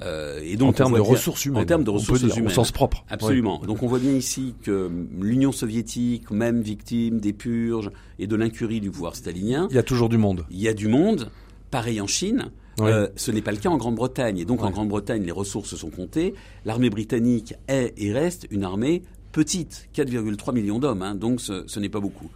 [0.02, 1.64] Euh, et donc, en termes de ressources humaines.
[1.64, 2.48] En termes de ressources dire, humaines.
[2.48, 3.04] Au sens propre.
[3.10, 3.60] Absolument.
[3.62, 3.68] Oui.
[3.68, 4.90] Donc on voit bien ici que
[5.20, 9.84] l'Union soviétique, même victime des purges et de l'incurie du pouvoir stalinien, Il y a
[9.84, 10.46] toujours du monde.
[10.52, 11.30] il y a du monde.
[11.72, 12.52] Pareil en Chine.
[12.80, 12.90] Oui.
[12.90, 14.38] Euh, ce n'est pas le cas en Grande-Bretagne.
[14.38, 14.72] Et donc en.
[14.72, 16.34] Grande-Bretagne, les ressources sont comptées.
[16.64, 21.02] L'armée britannique est et reste une armée petite, 4,3 millions d'hommes.
[21.02, 21.14] hein.
[21.16, 22.30] donc ce, ce n'est pas beaucoup.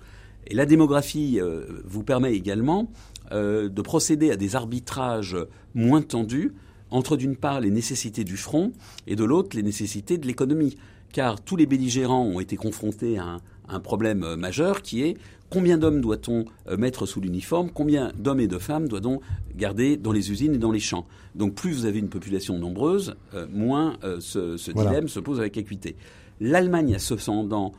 [0.47, 2.91] Et la démographie euh, vous permet également
[3.31, 5.37] de procéder à des arbitrages
[5.73, 6.53] moins tendus
[6.93, 8.71] entre d'une part les nécessités du front
[9.07, 10.77] et de l'autre les nécessités de l'économie.
[11.11, 15.17] Car tous les belligérants ont été confrontés à un, un problème euh, majeur qui est
[15.49, 19.19] combien d'hommes doit-on euh, mettre sous l'uniforme, combien d'hommes et de femmes doit-on
[19.55, 21.05] garder dans les usines et dans les champs.
[21.35, 24.89] Donc plus vous avez une population nombreuse, euh, moins ce, ce Voilà.
[24.91, 25.95] dilemme se pose avec acuité.
[26.39, 27.73] L'Allemagne a cependant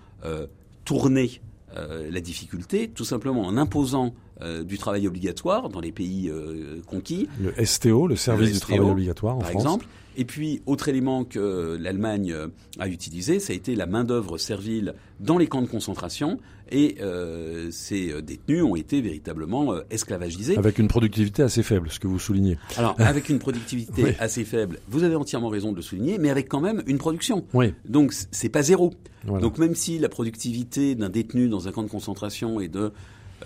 [0.86, 1.40] tourné
[1.76, 7.28] la difficulté, tout simplement en imposant euh, du travail obligatoire dans les pays euh, conquis,
[7.40, 9.62] Le STO, le service Le du travail obligatoire en par France.
[9.62, 9.86] exemple.
[10.16, 12.46] Et puis, autre élément que l'Allemagne euh,
[12.78, 16.38] a utilisé, ça a été la main-d'œuvre servile dans les camps de concentration.
[16.70, 20.56] Et euh, ces détenus ont été véritablement esclavagisés.
[20.56, 22.58] Avec une productivité assez faible, ce que vous soulignez.
[22.76, 24.10] Alors, avec une productivité Oui.
[24.18, 27.44] assez faible, vous avez entièrement raison de le souligner, mais avec quand même une production.
[27.52, 28.92] Oui, Donc, c'est pas zéro.
[29.24, 29.42] voilà.
[29.42, 32.92] Donc, même si la productivité d'un détenu dans un camp de concentration est de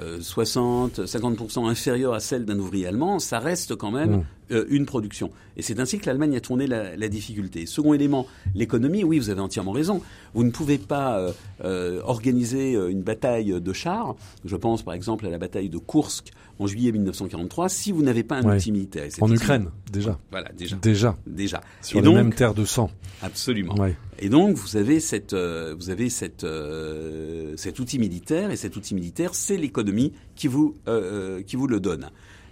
[0.01, 4.25] euh, 60, 50% inférieure à celle d'un ouvrier allemand, ça reste quand même Mm.
[4.53, 5.31] euh, une production.
[5.57, 7.67] Et c'est ainsi que l'Allemagne a tourné la, la difficulté.
[7.67, 10.01] Second élément, l'économie, oui, vous avez entièrement raison.
[10.35, 11.33] Vous ne pouvez pas euh,
[11.65, 15.79] euh, organiser euh, une bataille de chars, je pense par exemple à la bataille de
[15.79, 18.57] Kursk en juillet 1943, si vous n'avez pas un Ouais.
[18.57, 19.09] outil militaire.
[19.21, 20.19] En Ukraine, déjà.
[20.31, 20.77] Voilà, déjà.
[20.77, 21.17] Déjà.
[21.27, 21.61] Déjà.
[21.83, 22.91] Sur Et les donc, mêmes terres de sang.
[23.23, 23.75] absolument.
[23.77, 23.97] Ouais.
[24.19, 28.77] Et donc vous avez cette, euh, vous avez cette, euh, cet outil militaire et cet
[28.77, 32.11] outil militaire, c'est l'économie qui vous, euh, euh, qui vous le donne.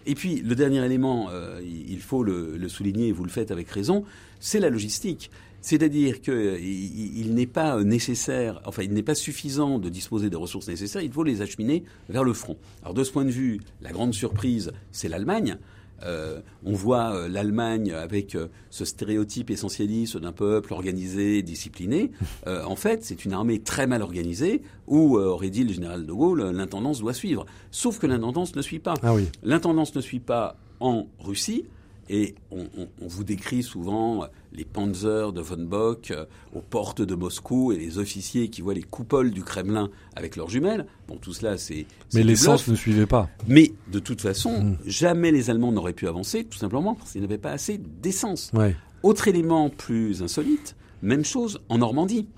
[0.08, 3.30] Et puis le dernier élément, euh, il il faut le, le souligner, et vous le
[3.30, 4.04] faites avec raison,
[4.38, 5.30] c'est la logistique.
[5.66, 10.36] C'est-à-dire qu'il il, il n'est pas nécessaire, enfin il n'est pas suffisant de disposer des
[10.36, 12.56] ressources nécessaires, il faut les acheminer vers le front.
[12.82, 15.58] Alors de ce point de vue, la grande surprise, c'est l'Allemagne.
[16.04, 22.12] Euh, on voit euh, l'Allemagne avec euh, ce stéréotype essentialiste d'un peuple organisé, discipliné.
[22.46, 26.06] Euh, en fait, c'est une armée très mal organisée où, euh, aurait dit le général
[26.06, 27.44] de Gaulle, euh, l'intendance doit suivre.
[27.72, 28.94] Sauf que l'intendance ne suit pas.
[29.02, 29.26] Ah oui.
[29.42, 31.64] L'intendance ne suit pas en Russie.
[32.08, 36.60] Et on, on- on vous décrit souvent euh, les panzers de von Bock euh, aux
[36.60, 40.86] portes de Moscou et les officiers qui voient les coupoles du Kremlin avec leurs jumelles.
[41.08, 41.86] Bon, tout cela, c'est.
[42.14, 43.28] Mais l'essence ne suivait pas.
[43.48, 44.78] Mais de toute façon, Mm.
[44.86, 48.50] jamais les Allemands n'auraient pu avancer, tout simplement parce qu'ils n'avaient pas assez d'essence.
[48.54, 48.76] Ouais.
[49.02, 52.28] Autre élément plus insolite, même chose en Normandie.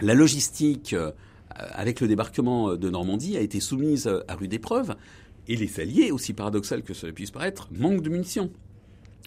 [0.00, 1.10] La logistique, euh,
[1.54, 4.94] avec le débarquement de Normandie, a été soumise euh, à rude épreuve.
[5.48, 8.50] Et les Alliés, aussi paradoxal que cela puisse paraître, manquent de munitions.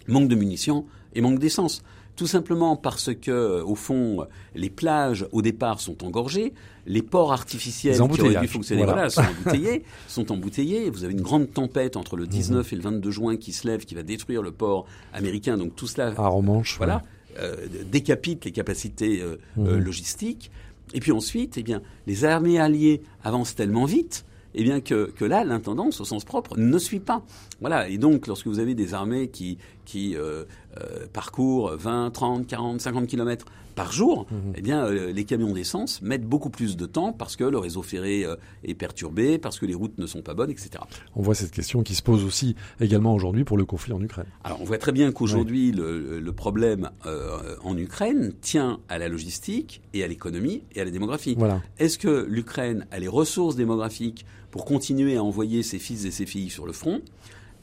[0.07, 1.81] Manque de munitions et manque d'essence.
[2.15, 6.53] Tout simplement parce que, euh, au fond, les plages au départ sont engorgées,
[6.85, 9.07] les ports artificiels qui auraient dû fonctionner voilà.
[9.07, 10.89] voilà, sont embouteillés, sont embouteillés.
[10.89, 13.85] Vous avez une grande tempête entre le 19 et le 22 juin qui se lève,
[13.85, 15.57] qui va détruire le port américain.
[15.57, 16.75] Donc tout cela À Romanche.
[16.77, 17.03] voilà,
[17.39, 17.55] euh,
[17.89, 19.67] décapite les capacités euh, Mhm.
[19.67, 20.51] euh, logistiques.
[20.93, 24.25] Et puis ensuite, eh bien, les armées alliées avancent tellement vite,
[24.55, 27.23] eh bien que, que là, l'intendance, au sens propre, ne suit pas.
[27.61, 27.89] Voilà.
[27.89, 30.45] Et donc, lorsque vous avez des armées qui, qui euh,
[30.79, 33.45] euh, parcourent 20, 30, 40, 50 kilomètres
[33.75, 34.53] par jour, Mhm.
[34.57, 37.81] eh bien, euh, les camions d'essence mettent beaucoup plus de temps parce que le réseau
[37.81, 38.35] ferré euh,
[38.65, 40.71] est perturbé, parce que les routes ne sont pas bonnes, etc.
[41.15, 44.25] On voit cette question qui se pose aussi également aujourd'hui pour le conflit en Ukraine.
[44.43, 49.07] Alors, on voit très bien qu'aujourd'hui, le, le problème euh, en Ukraine tient à la
[49.07, 51.35] logistique et à l'économie et à la démographie.
[51.37, 51.61] Voilà.
[51.77, 56.25] Est-ce que l'Ukraine a les ressources démographiques pour continuer à envoyer ses fils et ses
[56.25, 56.99] filles sur le front?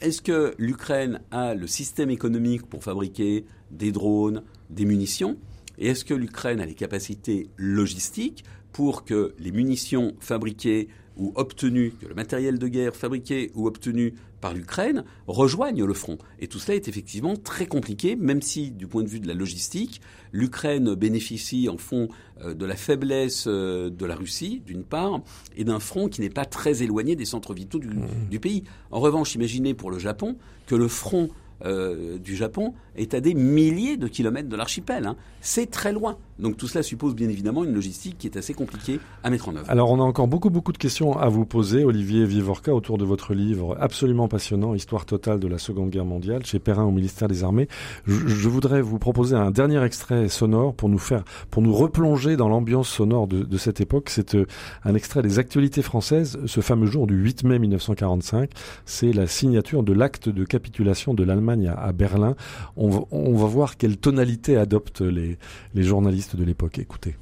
[0.00, 5.38] Est-ce que l'Ukraine a le système économique pour fabriquer des drones, des munitions?
[5.78, 11.92] Et est-ce que l'Ukraine a les capacités logistiques pour que les munitions fabriquées ou obtenues,
[12.00, 16.18] que le matériel de guerre fabriqué ou obtenu par l'Ukraine rejoignent le front.
[16.40, 19.34] Et tout cela est effectivement très compliqué, même si du point de vue de la
[19.34, 20.00] logistique,
[20.32, 22.08] l'Ukraine bénéficie en fond
[22.42, 25.20] euh, de la faiblesse euh, de la Russie, d'une part,
[25.56, 27.88] et d'un front qui n'est pas très éloigné des centres vitaux du,
[28.30, 28.64] du pays.
[28.90, 30.36] En revanche, imaginez pour le Japon
[30.66, 31.30] que le front
[31.64, 35.06] euh, du Japon est à des milliers de kilomètres de l'archipel.
[35.06, 35.16] hein.
[35.40, 36.16] C'est très loin.
[36.38, 39.56] Donc tout cela suppose bien évidemment une logistique qui est assez compliquée à mettre en
[39.56, 39.64] œuvre.
[39.70, 43.04] Alors, on a encore beaucoup, beaucoup de questions à vous poser, Olivier Vivorca, autour de
[43.06, 47.28] votre livre absolument passionnant, Histoire totale de la Seconde Guerre mondiale, chez Perrin au ministère
[47.28, 47.68] des Armées.
[48.06, 52.36] Je, je voudrais vous proposer un dernier extrait sonore pour nous faire, pour nous replonger
[52.36, 54.10] dans l'ambiance sonore de, de cette époque.
[54.10, 54.46] C'est euh,
[54.84, 58.50] un extrait des actualités françaises, ce fameux jour du 8 mai 1945.
[58.84, 62.34] C'est la signature de l'acte de capitulation de l'Allemagne à, Berlin.
[62.76, 65.38] On, va- voir quelle tonalité adoptent les,
[65.74, 66.78] journalistes de l'époque.
[66.78, 67.16] Écoutez.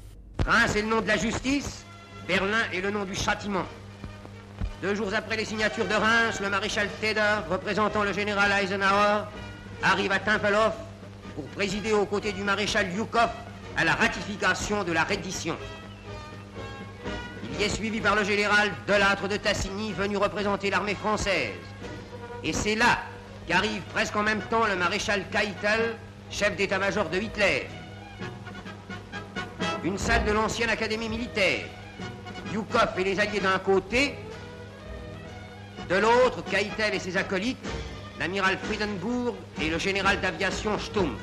[0.45, 1.85] Reims est le nom de la justice,
[2.27, 3.63] Berlin est le nom du châtiment.
[4.81, 9.23] Deux jours après les signatures de Reims, le maréchal Tedder, représentant le général Eisenhower,
[9.81, 10.73] arrive à Tempelhof
[11.35, 13.29] pour présider aux côtés du maréchal Yukov
[13.77, 15.55] à la ratification de la reddition.
[17.53, 21.53] Il y est suivi par le général Delattre de Tassigny, venu représenter l'armée française.
[22.43, 22.99] Et c'est là
[23.47, 25.95] qu'arrive presque en même temps le maréchal Keitel,
[26.31, 27.67] chef d'état-major de Hitler.
[29.83, 31.65] Une salle de l'ancienne académie militaire.
[32.51, 34.15] Yukov et les Alliés d'un côté,
[35.89, 37.57] de l'autre, Keitel et ses acolytes,
[38.19, 41.19] l'amiral Friedenburg et le général d'aviation Stumpf.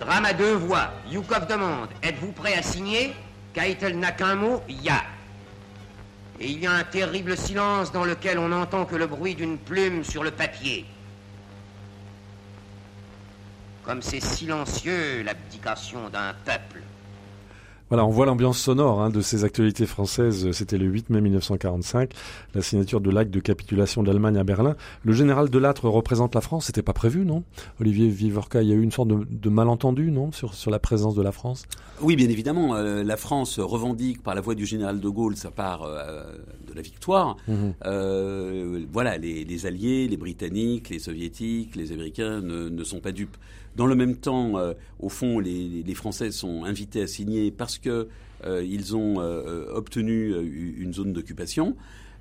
[0.00, 0.92] Drame à deux voix.
[1.10, 3.14] Yukov demande Êtes-vous prêt à signer?
[3.52, 5.02] Keitel n'a qu'un mot Ya.
[6.40, 9.58] Et il y a un terrible silence dans lequel on n'entend que le bruit d'une
[9.58, 10.86] plume sur le papier.
[13.82, 16.82] Comme c'est silencieux l'abdication d'un peuple.
[17.88, 20.50] Voilà, on voit l'ambiance sonore hein, de ces actualités françaises.
[20.52, 22.12] C'était le 8 mai 1945,
[22.54, 24.76] la signature de l'acte de capitulation de l'Allemagne à Berlin.
[25.04, 26.66] Le général Delattre représente la France.
[26.66, 27.44] C'était pas prévu, non?
[27.80, 30.78] Olivier Vivorca, il y a eu une sorte de, de malentendu, non, sur, sur la
[30.78, 31.64] présence de la France?
[32.02, 32.76] Oui, bien évidemment.
[32.76, 36.24] Euh, la France revendique par la voix du général de Gaulle sa part euh,
[36.66, 37.36] de la victoire.
[37.48, 37.74] Mhm.
[37.86, 43.12] Euh, voilà, les, les Alliés, les Britanniques, les Soviétiques, les Américains ne, ne sont pas
[43.12, 43.36] dupes.
[43.78, 48.08] Dans le même temps, euh, au fond, les, Français sont invités à signer parce que
[48.44, 50.34] euh, ils ont euh, obtenu
[50.76, 51.76] une zone d'occupation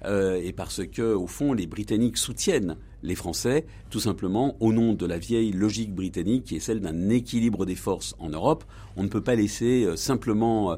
[0.06, 5.08] et parce que, au fond, les Britanniques soutiennent les Français, tout simplement au nom de
[5.08, 8.64] la vieille logique britannique qui est celle d'un équilibre des forces en Europe.
[8.96, 10.78] On ne peut pas laisser simplement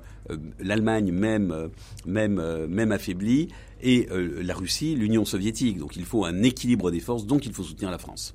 [0.61, 1.69] l'Allemagne même,
[2.05, 3.49] même, même affaiblie
[3.82, 5.77] et la Russie, l'Union soviétique.
[5.77, 8.34] Donc il faut un équilibre des forces, donc il faut soutenir la France.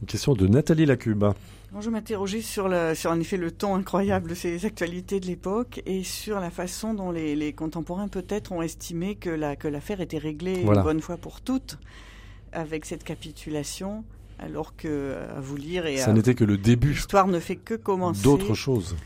[0.00, 1.34] Une question de Nathalie Lacuba.
[1.78, 6.40] Je m'interrogeais sur, en effet le ton incroyable de ces actualités de l'époque et sur
[6.40, 10.62] la façon dont les, les contemporains peut-être ont estimé que la que l'affaire était réglée
[10.64, 10.80] Voilà.
[10.80, 11.78] une bonne fois pour toutes
[12.52, 14.02] avec cette capitulation,
[14.40, 17.56] alors que à vous lire et Ça à- n'était que le début l'histoire ne fait
[17.56, 18.22] que commencer.
[18.24, 18.96] d'autres choses.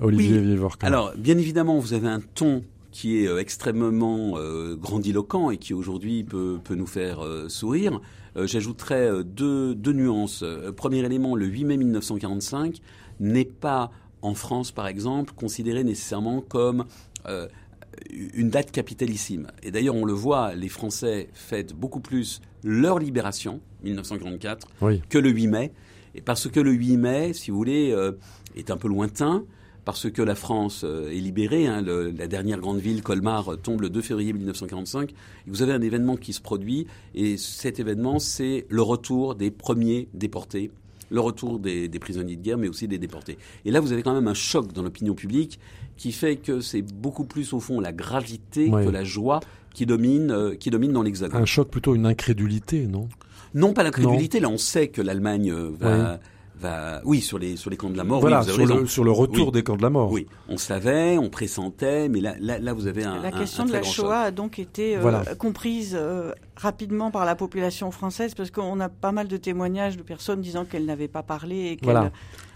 [0.00, 0.44] Olivier Oui.
[0.46, 0.86] Vivorca.
[0.86, 5.74] Alors, bien évidemment, vous avez un ton qui est euh, extrêmement euh, grandiloquent et qui
[5.74, 8.00] aujourd'hui peut, peut nous faire euh, sourire.
[8.38, 10.42] Euh, J'ajouterais euh, deux, deux nuances.
[10.42, 12.78] Euh, premier élément, le 8 mai 1945
[13.20, 13.90] n'est pas
[14.22, 16.84] en France, par exemple, considéré nécessairement comme
[17.26, 17.46] euh,
[18.34, 19.48] une date capitalissime.
[19.62, 25.02] Et d'ailleurs, on le voit, les Français fêtent beaucoup plus leur libération, 1944, Oui.
[25.08, 25.72] que le 8 mai.
[26.14, 28.12] Et parce que le 8 mai, si vous voulez, euh,
[28.56, 29.44] est un peu lointain,
[29.88, 33.56] parce que la France euh, est libérée, hein, le- la dernière grande ville, Colmar, euh,
[33.56, 35.14] tombe le 2 février 1945, et
[35.46, 40.08] vous avez un événement qui se produit, et cet événement, c'est le retour des premiers
[40.12, 40.70] déportés,
[41.10, 43.38] le retour des, des prisonniers de guerre, mais aussi des déportés.
[43.64, 45.58] Et là, vous avez quand même un choc dans l'opinion publique
[45.96, 48.84] qui fait que c'est beaucoup plus, au fond, la gravité Ouais.
[48.84, 49.40] que la joie
[49.72, 51.40] qui domine, euh, qui domine dans l'Hexagone.
[51.40, 53.08] Un choc, plutôt une incrédulité, non?
[53.54, 54.38] Non, pas l'incrédulité.
[54.38, 56.20] Là, on sait que l'Allemagne va.
[56.60, 58.20] Va, oui, sur les sur les camps de la mort.
[58.20, 59.52] Voilà, oui, vous avez sur le, sur le retour Oui.
[59.52, 60.10] des camps de la mort.
[60.10, 63.22] Oui, on savait, on pressentait, mais là, là, là, vous avez un.
[63.22, 65.24] La question un de très la Shoah a donc été euh, Voilà.
[65.36, 70.02] comprise euh, rapidement par la population française parce qu'on a pas mal de témoignages de
[70.02, 72.10] personnes disant qu'elles n'avaient pas parlé et qu'elles Voilà.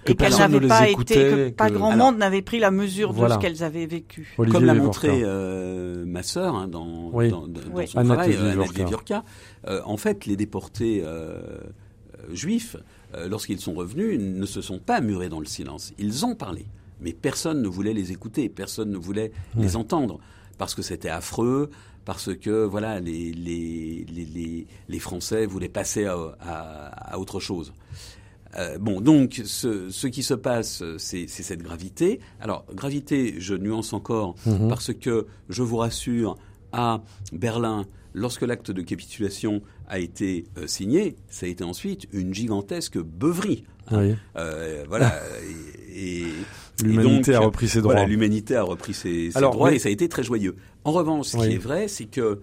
[0.04, 2.42] Que et qu'elles personne ne n'avaient pas écoutait, été, que pas grand Alors- monde n'avait
[2.42, 3.36] pris la mesure Voilà.
[3.36, 4.34] de ce qu'elles avaient vécu.
[4.36, 7.28] Olivier Comme l'a montré euh, ma sœur hein, dans, Oui.
[7.28, 7.86] dans, dans Oui.
[7.86, 8.84] son Annette travail, Annette Vivorca.
[8.84, 9.24] Vivorca,
[9.68, 11.38] euh, en fait, les déportés euh,
[12.18, 12.74] euh, juifs,
[13.14, 15.92] euh, lorsqu'ils sont revenus, ne se sont pas murés dans le silence.
[15.98, 16.66] Ils ont parlé,
[17.00, 20.18] mais personne ne voulait les écouter, personne ne voulait les entendre
[20.58, 21.70] parce que c'était affreux,
[22.04, 27.72] parce que voilà, les, les, les, les, Français voulaient passer à, à, à autre chose.
[28.58, 32.20] Euh, bon, donc ce, ce qui se passe, c'est c'est cette gravité.
[32.40, 34.68] Alors, gravité, je nuance encore, Mhm.
[34.68, 36.36] parce que je vous rassure,
[36.72, 37.02] à
[37.32, 39.62] Berlin, lorsque l'acte de capitulation
[39.92, 43.64] a été euh, signé, ça a été ensuite une gigantesque beuverie.
[43.90, 44.14] Oui.
[44.36, 45.12] Euh, voilà.
[45.94, 46.24] et, et-
[46.82, 47.92] L'humanité a repris ses droits.
[47.92, 50.56] Voilà, l'humanité a repris ses, ses Alors, droits mais- et ça a été très joyeux.
[50.84, 51.48] En revanche, ce Oui.
[51.48, 52.40] qui est vrai, c'est que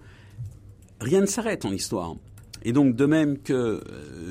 [1.00, 2.14] rien ne s'arrête en histoire.
[2.62, 3.80] Et donc, de même que, euh,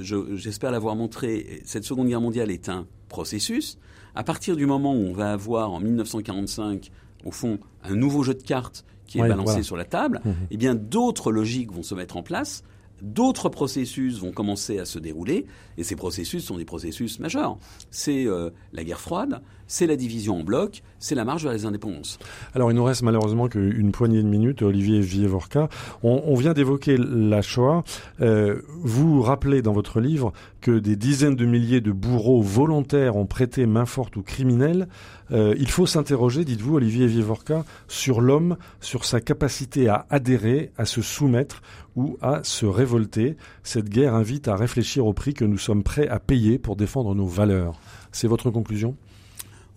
[0.02, 3.78] je- j'espère l'avoir montré, cette Seconde Guerre mondiale est un processus.
[4.16, 6.90] À partir du moment où on va avoir, en 1945,
[7.26, 9.64] au fond, un nouveau jeu de cartes qui est Oui, balancé voilà.
[9.64, 10.34] sur la table, Mhm.
[10.52, 12.64] eh bien, d'autres logiques vont se mettre en place,
[13.02, 15.46] d'autres processus vont commencer à se dérouler,
[15.78, 17.58] et ces processus sont des processus majeurs.
[17.92, 21.66] C'est euh, la guerre froide, c'est la division en bloc, c'est la marche vers les
[21.66, 22.20] indépendances.
[22.54, 25.70] Alors, il nous reste malheureusement qu'une poignée de minutes, Olivier Vievorka.
[26.04, 27.84] On, on vient d'évoquer la Shoah.
[28.20, 33.28] Euh, vous rappelez dans votre livre que des dizaines de milliers de bourreaux volontaires ont
[33.28, 34.90] prêté main forte aux criminels.
[35.32, 40.86] Euh, il faut s'interroger, dites-vous, Olivier Vievorka, sur l'homme, sur sa capacité à adhérer, à
[40.86, 41.62] se soumettre
[41.96, 43.38] ou à se révolter.
[43.62, 47.14] Cette guerre invite à réfléchir au prix que nous sommes prêts à payer pour défendre
[47.14, 47.80] nos valeurs.
[48.12, 48.96] C'est votre conclusion?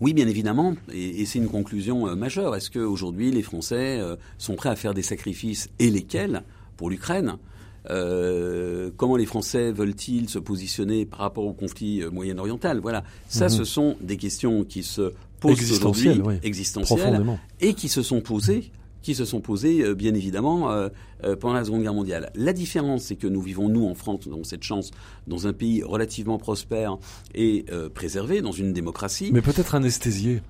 [0.01, 2.55] Oui, bien évidemment, et, et c'est une conclusion euh, majeure.
[2.55, 6.43] Est-ce qu'aujourd'hui, les Français euh, sont prêts à faire des sacrifices, et lesquels,
[6.77, 7.37] pour l'Ukraine?
[7.89, 12.79] Euh, Comment les Français veulent-ils se positionner par rapport au conflit moyen-oriental?
[12.79, 13.49] Voilà, ça, Mhm.
[13.49, 16.47] ce sont des questions qui se posent Existentielles, aujourd'hui, oui.
[16.47, 17.39] existentielles, Profondément.
[17.59, 18.71] et qui se sont posées
[19.03, 20.89] qui se sont posées, euh, bien évidemment, euh,
[21.23, 22.31] euh, pendant la Seconde Guerre mondiale.
[22.33, 24.89] La différence, c'est que nous vivons, nous, en France, avons cette chance,
[25.27, 26.97] dans un pays relativement prospère
[27.35, 29.29] et préservé, dans une démocratie.
[29.33, 30.41] Mais peut-être anesthésié.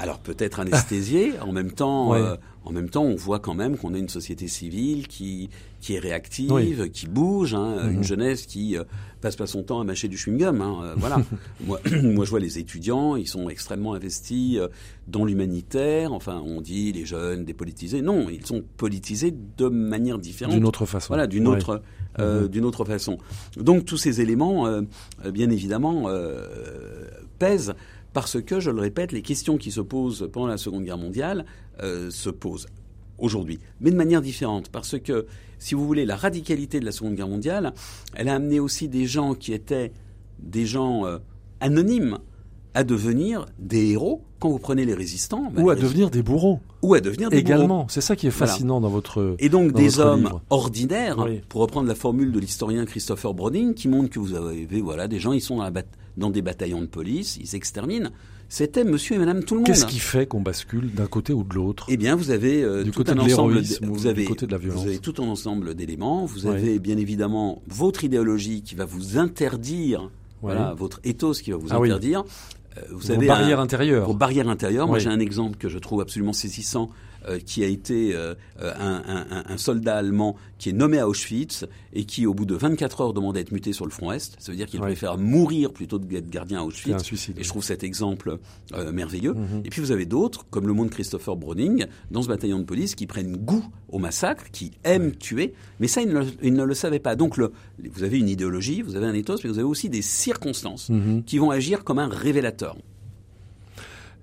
[0.00, 2.18] Alors peut-être anesthésié, en même temps, Ouais.
[2.20, 5.48] euh, en même temps, on voit quand même qu'on a une société civile qui
[5.80, 6.76] qui est réactive, Oui.
[6.92, 7.92] qui bouge, hein, Mhm.
[7.94, 8.84] une jeunesse qui euh,
[9.22, 10.60] passe pas son temps à mâcher du chewing-gum.
[10.60, 11.16] Hein, euh, voilà.
[11.66, 14.68] moi, moi, je vois les étudiants, ils sont extrêmement investis euh,
[15.08, 16.12] dans l'humanitaire.
[16.12, 18.02] Enfin, on dit les jeunes dépolitisés.
[18.02, 20.54] Non, ils sont politisés de manière différente.
[20.54, 21.08] D'une autre façon.
[21.08, 21.56] Voilà, d'une Ouais.
[21.56, 21.80] autre,
[22.18, 22.48] euh, Mhm.
[22.48, 23.16] d'une autre façon.
[23.56, 24.82] Donc tous ces éléments, euh,
[25.24, 27.06] euh, bien évidemment, euh,
[27.38, 27.72] pèsent
[28.12, 31.44] parce que, je le répète, les questions qui se posent pendant la Seconde Guerre mondiale
[31.82, 32.66] euh, se posent
[33.18, 35.26] aujourd'hui, mais de manière différente, parce que,
[35.58, 37.74] si vous voulez, la radicalité de la Seconde Guerre mondiale,
[38.14, 39.92] elle a amené aussi des gens qui étaient
[40.38, 41.18] des gens euh,
[41.60, 42.18] anonymes
[42.72, 45.50] à devenir des héros quand vous prenez les résistants.
[45.52, 46.60] ben, Ou à les- devenir des bourreaux.
[46.82, 47.36] ou à devenir des.
[47.38, 47.86] Également.
[47.90, 48.52] C'est ça qui est Voilà.
[48.52, 49.34] fascinant dans votre.
[49.38, 50.40] Et donc des hommes livre.
[50.48, 51.40] ordinaires, Oui.
[51.48, 55.18] pour reprendre la formule de l'historien Christopher Browning, qui montre que vous avez voilà des
[55.18, 55.82] gens, ils sont dans, la bat-
[56.20, 58.10] dans des bataillons de police, ils s'exterminent.
[58.48, 59.66] C'était Monsieur et Madame tout le monde.
[59.68, 62.82] Qu'est-ce qui fait qu'on bascule d'un côté ou de l'autre Eh bien, vous avez euh,
[62.82, 64.82] Du tout côté un de ensemble, l'héroïsme ou vous du avez, côté de la violence
[64.82, 66.24] vous avez tout un ensemble d'éléments.
[66.26, 66.54] Vous Ouais.
[66.56, 70.10] avez bien évidemment votre idéologie qui va vous interdire,
[70.42, 71.88] voilà, votre ethos qui va vous Ah oui.
[71.90, 72.24] interdire.
[72.76, 74.06] Euh, vous Vos avez barrières un- intérieures.
[74.06, 74.86] Vos barrières intérieures.
[74.88, 76.90] Moi, j'ai un exemple que je trouve absolument saisissant,
[77.38, 81.08] qui a été euh, euh, un, un- un- un soldat allemand qui est nommé à
[81.08, 84.12] Auschwitz et qui, au bout de 24 heures, demande à être muté sur le front
[84.12, 84.36] Est.
[84.38, 84.86] Ça veut dire qu'il Ouais.
[84.86, 86.94] préfère mourir plutôt que d'être gardien à Auschwitz.
[86.94, 87.38] un suicide.
[87.38, 88.38] Et je trouve cet exemple
[88.74, 89.34] euh, merveilleux.
[89.34, 89.62] Mhm.
[89.64, 92.94] Et puis vous avez d'autres, comme le monde Christopher Browning, dans ce bataillon de police,
[92.94, 96.64] qui prennent goût au massacre, qui aiment tuer, mais ça, ils ne, le, ils ne
[96.64, 97.16] le savaient pas.
[97.16, 97.52] Donc le,
[97.92, 101.24] vous avez une idéologie, vous avez un ethos, mais vous avez aussi des circonstances Mhm.
[101.24, 102.76] qui vont agir comme un révélateur.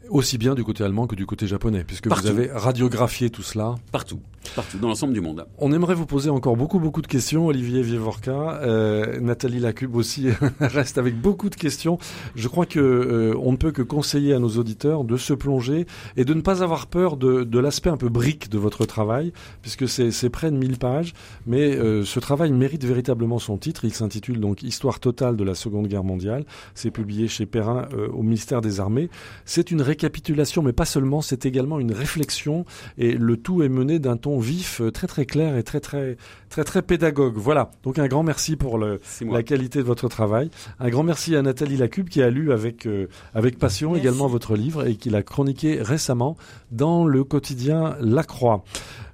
[0.09, 2.23] Aussi bien du côté allemand que du côté japonais, puisque Partout.
[2.23, 3.75] vous avez radiographié tout cela.
[3.91, 4.19] Partout,
[4.55, 5.45] partout, dans l'ensemble du monde.
[5.57, 8.59] On aimerait vous poser encore beaucoup, beaucoup de questions, Olivier Vievorka.
[8.61, 10.27] Euh, Nathalie Lacube aussi
[10.59, 11.97] reste avec beaucoup de questions.
[12.35, 15.85] Je crois que euh, on ne peut que conseiller à nos auditeurs de se plonger
[16.15, 19.87] et de ne pas avoir peur de, l'aspect un peu brique de votre travail, puisque
[19.87, 21.13] c'est près de 1000 pages.
[21.45, 23.85] Mais euh, ce travail mérite véritablement son titre.
[23.85, 26.45] Il s'intitule donc Histoire totale de la Seconde Guerre mondiale.
[26.75, 29.09] C'est publié chez Perrin au ministère des Armées.
[29.45, 32.65] C'est une récapitulation, mais pas seulement, c'est également une réflexion
[32.97, 36.17] et le tout est mené d'un ton vif, euh, très très clair et très très
[36.49, 37.35] très très pédagogue.
[37.37, 37.71] Voilà.
[37.83, 40.49] Donc un grand merci pour le, la qualité de votre travail.
[40.79, 44.07] Un grand merci à Nathalie Lacube qui a lu avec euh, avec passion Merci.
[44.07, 46.37] également votre livre et qui l'a chroniqué récemment
[46.71, 48.63] dans le quotidien La Croix.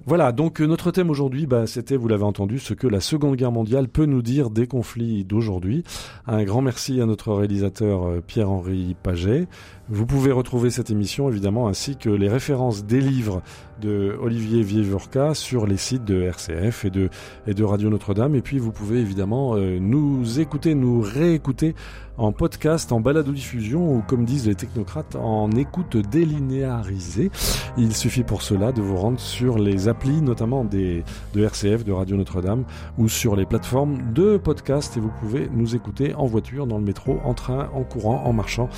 [0.06, 3.36] Voilà, donc euh, notre thème aujourd'hui, bah, c'était, vous l'avez entendu, ce que la Seconde
[3.36, 5.82] Guerre mondiale peut nous dire des conflits d'aujourd'hui.
[6.26, 9.48] Un grand merci à notre réalisateur euh, Pierre-Henri Paget.
[9.88, 13.42] Vous pouvez retrouver cette émission, évidemment, ainsi que les références des livres
[13.80, 18.34] de Olivier Vievorka sur les sites de RCF et de, Radio Notre-Dame.
[18.34, 21.74] Et puis, vous pouvez évidemment euh, nous écouter, nous réécouter
[22.16, 27.30] en podcast, en balado-diffusion ou, comme disent les technocrates, en écoute délinéarisée.
[27.76, 31.04] Il suffit pour cela de vous rendre sur les applis, notamment des,
[31.34, 32.64] de RCF, de Radio Notre-Dame,
[32.98, 34.96] ou sur les plateformes de podcast.
[34.96, 38.32] Et vous pouvez nous écouter en voiture, dans le métro, en train, en courant, en
[38.32, 38.68] marchant.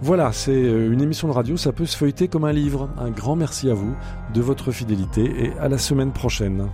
[0.00, 2.90] Voilà, c'est euh, une émission de radio, ça peut se feuilleter comme un livre.
[2.98, 3.94] Un grand merci à vous
[4.34, 6.68] de votre fidélité et à la semaine prochaine.